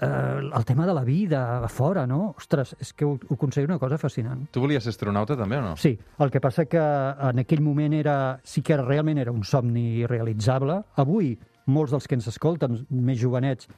eh, 0.00 0.50
el 0.56 0.64
tema 0.64 0.86
de 0.86 0.94
la 0.94 1.04
vida 1.04 1.64
a 1.64 1.68
fora, 1.68 2.06
no? 2.06 2.34
Ostres, 2.38 2.74
és 2.80 2.92
que 2.92 3.04
ho, 3.04 3.18
ho 3.28 3.36
considero 3.36 3.72
una 3.72 3.78
cosa 3.78 3.98
fascinant. 3.98 4.46
Tu 4.52 4.62
volies 4.62 4.84
ser 4.84 4.94
astronauta 4.94 5.36
també 5.38 5.58
o 5.58 5.64
no? 5.64 5.74
Sí, 5.80 5.92
el 6.18 6.30
que 6.30 6.40
passa 6.40 6.66
que 6.66 6.80
en 6.80 7.42
aquell 7.44 7.62
moment 7.64 7.94
era, 7.96 8.16
sí 8.44 8.62
que 8.62 8.78
realment 8.80 9.20
era 9.20 9.32
un 9.32 9.44
somni 9.44 10.06
realitzable. 10.06 10.80
Avui, 11.02 11.34
molts 11.66 11.94
dels 11.94 12.08
que 12.08 12.18
ens 12.18 12.30
escolten, 12.32 12.80
més 12.90 13.20
jovenets, 13.20 13.68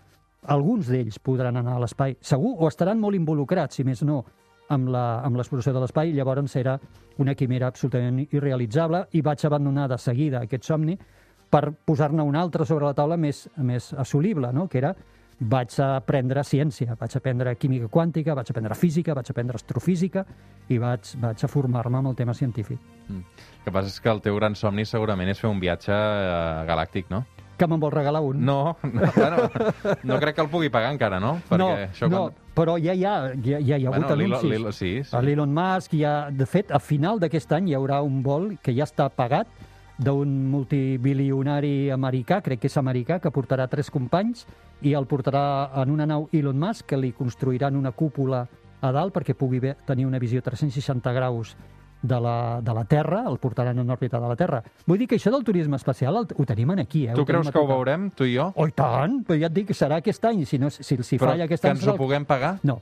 alguns 0.52 0.88
d'ells 0.90 1.18
podran 1.22 1.58
anar 1.58 1.76
a 1.76 1.82
l'espai, 1.82 2.16
segur, 2.20 2.56
o 2.58 2.70
estaran 2.70 3.00
molt 3.00 3.18
involucrats, 3.18 3.78
si 3.78 3.84
més 3.86 4.02
no, 4.02 4.22
amb 4.72 4.88
l'exploració 5.36 5.74
de 5.74 5.82
l'espai, 5.82 6.12
llavors 6.16 6.56
era 6.56 6.78
una 7.22 7.34
quimera 7.34 7.68
absolutament 7.68 8.22
irrealitzable 8.30 9.04
i 9.12 9.20
vaig 9.22 9.44
abandonar 9.44 9.88
de 9.90 9.98
seguida 9.98 10.40
aquest 10.42 10.64
somni 10.64 10.96
per 11.52 11.68
posar-ne 11.84 12.24
un 12.24 12.36
altre 12.36 12.64
sobre 12.64 12.86
la 12.86 12.94
taula 12.96 13.18
més, 13.20 13.44
més 13.56 13.92
assolible, 13.92 14.52
no? 14.52 14.68
que 14.68 14.78
era 14.78 14.94
vaig 15.48 15.74
aprendre 15.82 16.44
ciència, 16.46 16.96
vaig 16.98 17.16
aprendre 17.18 17.54
química 17.58 17.88
quàntica, 17.92 18.34
vaig 18.38 18.50
aprendre 18.52 18.76
física, 18.78 19.14
vaig 19.14 19.30
aprendre 19.32 19.58
astrofísica 19.58 20.24
i 20.70 20.78
vaig, 20.78 21.14
vaig 21.22 21.44
a 21.44 21.50
formar-me 21.50 21.98
amb 21.98 22.12
el 22.12 22.16
tema 22.18 22.34
científic. 22.34 22.78
Mm. 23.08 23.22
El 23.22 23.64
que 23.66 23.74
passa 23.74 23.90
és 23.90 24.00
que 24.00 24.10
el 24.12 24.22
teu 24.24 24.36
gran 24.38 24.56
somni 24.58 24.86
segurament 24.88 25.30
és 25.32 25.40
fer 25.40 25.50
un 25.50 25.60
viatge 25.62 25.92
eh, 25.92 26.66
galàctic, 26.68 27.10
no? 27.10 27.24
Que 27.58 27.68
me'n 27.68 27.82
vol 27.82 27.92
regalar 27.92 28.22
un? 28.24 28.40
No, 28.44 28.76
no, 28.82 29.10
bueno, 29.14 29.48
no 30.02 30.20
crec 30.22 30.36
que 30.36 30.42
el 30.46 30.50
pugui 30.50 30.70
pagar 30.72 30.92
encara, 30.94 31.20
no? 31.20 31.36
no, 31.50 31.68
no 32.10 32.22
però 32.56 32.76
ja 32.80 32.94
hi 32.94 33.04
ha, 33.04 33.32
ja, 33.36 33.58
ja 33.60 33.78
hi 33.78 33.86
ha 33.86 33.90
hagut 33.90 34.06
Bueno, 34.08 34.14
anuncis. 34.14 34.50
l'Elon- 34.50 34.72
sí, 34.72 35.04
sí. 35.04 35.36
Musk, 35.46 35.94
ha, 36.04 36.30
de 36.30 36.46
fet, 36.46 36.72
a 36.72 36.80
final 36.80 37.20
d'aquest 37.20 37.52
any 37.52 37.70
hi 37.70 37.76
haurà 37.78 38.02
un 38.02 38.22
vol 38.22 38.56
que 38.62 38.74
ja 38.74 38.84
està 38.84 39.08
pagat 39.08 39.46
d'un 40.02 40.28
multibilionari 40.50 41.90
americà, 41.94 42.40
crec 42.42 42.60
que 42.62 42.70
és 42.70 42.76
americà, 42.80 43.20
que 43.22 43.30
portarà 43.30 43.68
tres 43.70 43.90
companys 43.90 44.46
i 44.82 44.94
el 44.98 45.06
portarà 45.06 45.70
en 45.82 45.90
una 45.94 46.06
nau 46.06 46.28
Elon 46.32 46.58
Musk, 46.58 46.86
que 46.90 46.96
li 46.98 47.12
construiran 47.12 47.76
una 47.78 47.92
cúpula 47.92 48.46
a 48.82 48.90
dalt 48.90 49.14
perquè 49.14 49.34
pugui 49.38 49.60
tenir 49.86 50.06
una 50.08 50.18
visió 50.18 50.42
360 50.42 51.12
graus 51.14 51.54
de 52.02 52.18
la, 52.18 52.58
de 52.60 52.74
la 52.74 52.82
Terra, 52.84 53.20
el 53.30 53.38
portaran 53.38 53.78
en 53.78 53.90
òrbita 53.94 54.18
de 54.18 54.26
la 54.26 54.34
Terra. 54.34 54.58
Vull 54.90 54.98
dir 54.98 55.06
que 55.06 55.20
això 55.20 55.30
del 55.30 55.44
turisme 55.46 55.76
espacial 55.78 56.16
el, 56.18 56.26
ho 56.34 56.44
tenim 56.46 56.72
aquí. 56.74 57.04
Eh? 57.06 57.12
Tu 57.14 57.22
Ho 57.22 57.24
creus 57.26 57.46
a 57.46 57.52
que 57.52 57.58
ho 57.60 57.66
veurem, 57.68 58.08
tu 58.10 58.24
i 58.26 58.34
jo? 58.34 58.48
Oh, 58.56 58.66
i 58.66 58.72
tant! 58.74 59.20
Però 59.28 59.38
ja 59.38 59.46
et 59.46 59.54
dic 59.54 59.68
que 59.70 59.74
serà 59.78 60.00
aquest 60.02 60.24
any, 60.26 60.42
si, 60.44 60.58
no, 60.58 60.68
si, 60.70 60.82
si 60.82 61.16
Però 61.18 61.30
falla 61.30 61.44
aquest 61.46 61.62
que 61.62 61.68
any... 61.70 61.76
ens 61.76 61.84
serà 61.86 61.92
ho 61.92 61.94
el- 61.94 62.02
puguem 62.02 62.26
pagar? 62.26 62.56
No. 62.66 62.80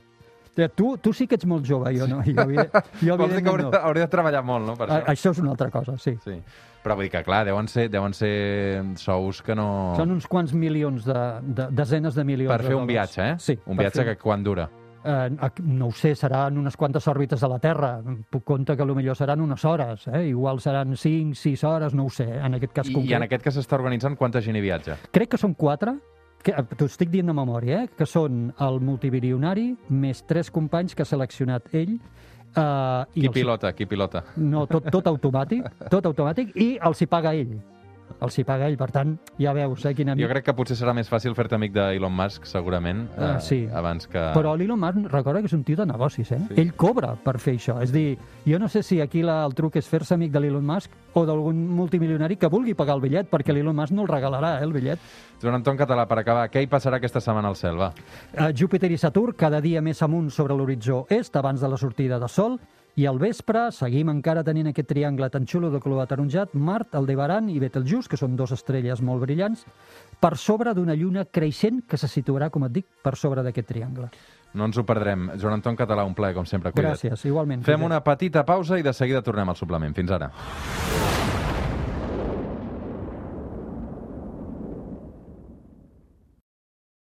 Eh, 0.57 0.67
Tu, 0.75 0.97
tu 0.97 1.13
sí 1.13 1.27
que 1.29 1.35
ets 1.37 1.45
molt 1.45 1.63
jove, 1.69 1.93
jo 1.95 2.07
no. 2.09 2.23
Jo, 2.25 2.41
evide- 2.49 2.71
jo 3.05 3.17
Vols 3.21 3.35
dir 3.37 3.43
que 3.45 3.49
hauré, 3.53 3.63
no. 3.69 3.71
hauré 3.77 4.01
de 4.01 4.07
treballar 4.09 4.41
molt, 4.43 4.65
no, 4.65 4.73
per 4.75 4.89
A- 4.89 4.97
això? 5.03 5.11
Això 5.13 5.31
és 5.37 5.43
una 5.45 5.51
altra 5.53 5.69
cosa, 5.69 5.99
sí. 6.01 6.17
Sí. 6.25 6.39
Però 6.81 6.95
vull 6.97 7.05
dir 7.05 7.11
que, 7.13 7.21
clar, 7.23 7.43
deuen 7.45 7.67
ser, 7.69 7.87
deuen 7.93 8.13
ser 8.17 8.81
sous 8.97 9.41
que 9.45 9.53
no... 9.57 9.93
Són 9.99 10.15
uns 10.15 10.25
quants 10.29 10.53
milions, 10.57 11.05
de, 11.05 11.25
de 11.45 11.67
desenes 11.77 12.17
de 12.17 12.25
milions 12.25 12.55
Per 12.55 12.65
fer 12.65 12.77
un 12.77 12.89
viatge, 12.89 13.27
eh? 13.27 13.35
Sí. 13.37 13.57
Un 13.69 13.77
viatge 13.77 14.01
fer- 14.01 14.07
que 14.15 14.21
quan 14.23 14.41
dura? 14.43 14.65
Eh, 15.03 15.29
no 15.63 15.87
ho 15.87 15.91
sé, 15.97 16.13
seran 16.15 16.57
unes 16.57 16.77
quantes 16.77 17.07
òrbites 17.09 17.41
de 17.41 17.49
la 17.49 17.57
Terra. 17.59 17.95
Puc 18.29 18.43
compte 18.45 18.75
que 18.77 18.85
millor 18.85 19.17
seran 19.17 19.41
unes 19.41 19.65
hores, 19.65 20.07
eh? 20.07 20.27
igual 20.29 20.59
seran 20.61 20.95
5, 20.97 21.35
6 21.35 21.63
hores, 21.63 21.93
no 21.93 22.05
ho 22.05 22.09
sé, 22.09 22.27
en 22.37 22.55
aquest 22.55 22.73
cas 22.73 22.89
I, 22.89 22.93
concret. 22.93 23.11
I 23.11 23.17
en 23.17 23.23
aquest 23.27 23.43
que 23.43 23.53
s'està 23.53 23.77
organitzant, 23.77 24.17
quanta 24.17 24.41
gent 24.41 24.57
hi 24.57 24.61
viatja? 24.61 24.97
Crec 25.11 25.33
que 25.33 25.41
són 25.41 25.55
quatre, 25.57 25.95
que 26.43 26.53
eh, 26.53 26.65
t'ho 26.77 26.85
estic 26.89 27.09
dient 27.13 27.29
de 27.29 27.33
memòria, 27.33 27.83
eh? 27.83 27.89
que 27.97 28.05
són 28.05 28.51
el 28.61 28.79
multibilionari 28.81 29.71
més 29.89 30.21
tres 30.27 30.51
companys 30.53 30.93
que 30.95 31.05
ha 31.05 31.09
seleccionat 31.09 31.73
ell. 31.73 31.97
Eh, 32.55 33.05
Qui 33.13 33.27
els- 33.27 33.33
pilota? 33.33 33.71
Qui 33.73 33.85
pilota? 33.85 34.23
No, 34.35 34.65
tot, 34.67 34.89
tot 34.91 35.05
automàtic, 35.07 35.63
tot 35.89 36.05
automàtic, 36.05 36.51
i 36.55 36.77
els 36.83 37.01
hi 37.01 37.05
paga 37.07 37.33
ell. 37.33 37.53
Els 38.21 38.37
hi 38.39 38.43
paga 38.43 38.67
ell. 38.67 38.77
Per 38.77 38.89
tant, 38.91 39.15
ja 39.39 39.53
veus, 39.53 39.85
eh, 39.85 39.93
quin 39.95 40.09
amic... 40.09 40.23
Jo 40.25 40.29
crec 40.31 40.45
que 40.45 40.53
potser 40.57 40.75
serà 40.77 40.93
més 40.93 41.09
fàcil 41.09 41.35
fer-te 41.37 41.55
amic 41.55 41.73
d'Elon 41.73 42.13
Musk, 42.13 42.45
segurament, 42.49 43.07
Ah, 43.17 43.39
sí. 43.39 43.67
abans 43.73 44.07
que... 44.07 44.19
Però 44.35 44.55
l'Elon 44.57 44.79
Musk 44.79 45.07
recorda 45.13 45.39
que 45.41 45.47
és 45.51 45.53
un 45.57 45.63
tio 45.63 45.77
de 45.77 45.85
negocis, 45.85 46.31
eh? 46.31 46.39
Sí. 46.49 46.59
Ell 46.61 46.73
cobra 46.73 47.13
per 47.15 47.37
fer 47.39 47.55
això. 47.57 47.79
És 47.81 47.91
dir, 47.91 48.17
jo 48.45 48.59
no 48.59 48.67
sé 48.69 48.83
si 48.83 48.99
aquí 49.01 49.21
la, 49.23 49.45
el 49.45 49.53
truc 49.55 49.75
és 49.79 49.87
fer-se 49.87 50.13
amic 50.15 50.31
de 50.31 50.39
l'Elon 50.43 50.65
Musk 50.65 50.91
o 51.13 51.25
d'algun 51.25 51.55
multimilionari 51.75 52.37
que 52.37 52.47
vulgui 52.51 52.73
pagar 52.73 52.95
el 52.95 53.01
bitllet, 53.01 53.29
perquè 53.31 53.53
l'Elon 53.53 53.75
Musk 53.75 53.93
no 53.95 54.03
el 54.03 54.11
regalarà, 54.11 54.57
eh, 54.59 54.63
el 54.63 54.73
bitllet. 54.73 54.99
Joan 55.41 55.55
Anton 55.57 55.77
Català, 55.79 56.05
per 56.07 56.19
acabar, 56.21 56.49
què 56.53 56.61
hi 56.61 56.67
passarà 56.69 56.97
aquesta 57.01 57.19
setmana 57.19 57.47
al 57.49 57.55
cel, 57.57 57.77
va? 57.79 57.91
Eh, 58.33 58.51
Júpiter 58.53 58.91
i 58.91 58.97
Saturn 59.01 59.33
cada 59.37 59.59
dia 59.61 59.81
més 59.81 60.01
amunt 60.05 60.29
sobre 60.29 60.53
l'horitzó 60.55 61.05
est 61.09 61.35
abans 61.35 61.59
de 61.61 61.67
la 61.67 61.77
sortida 61.77 62.19
de 62.19 62.27
Sol 62.29 62.59
i 62.99 63.05
al 63.07 63.19
vespre 63.21 63.69
seguim 63.71 64.09
encara 64.11 64.43
tenint 64.43 64.71
aquest 64.71 64.89
triangle 64.89 65.29
tan 65.31 65.45
xulo 65.47 65.69
de 65.71 65.79
color 65.79 66.03
ataronjat, 66.03 66.53
Mart, 66.53 66.95
Aldebaran 66.95 67.47
i 67.49 67.59
Betelgeuse, 67.61 68.09
que 68.11 68.19
són 68.19 68.35
dues 68.35 68.51
estrelles 68.51 69.01
molt 69.01 69.23
brillants, 69.23 69.63
per 70.19 70.35
sobre 70.37 70.75
d'una 70.75 70.97
lluna 70.99 71.25
creixent 71.25 71.85
que 71.87 71.97
se 71.97 72.11
situarà, 72.11 72.51
com 72.51 72.67
et 72.67 72.75
dic, 72.81 72.87
per 73.03 73.15
sobre 73.15 73.45
d'aquest 73.47 73.71
triangle. 73.71 74.11
No 74.53 74.67
ens 74.67 74.77
ho 74.77 74.83
perdrem. 74.83 75.29
Joan 75.39 75.61
Anton 75.61 75.79
Català, 75.79 76.03
un 76.03 76.15
plaer, 76.17 76.35
com 76.35 76.45
sempre. 76.45 76.73
Cuida't. 76.75 76.97
Gràcies, 76.97 77.25
igualment. 77.29 77.63
Fem 77.63 77.87
una 77.87 78.03
petita 78.03 78.43
pausa 78.43 78.79
i 78.79 78.83
de 78.83 78.93
seguida 78.93 79.23
tornem 79.23 79.49
al 79.49 79.55
suplement. 79.55 79.95
Fins 79.95 80.11
ara. 80.11 80.33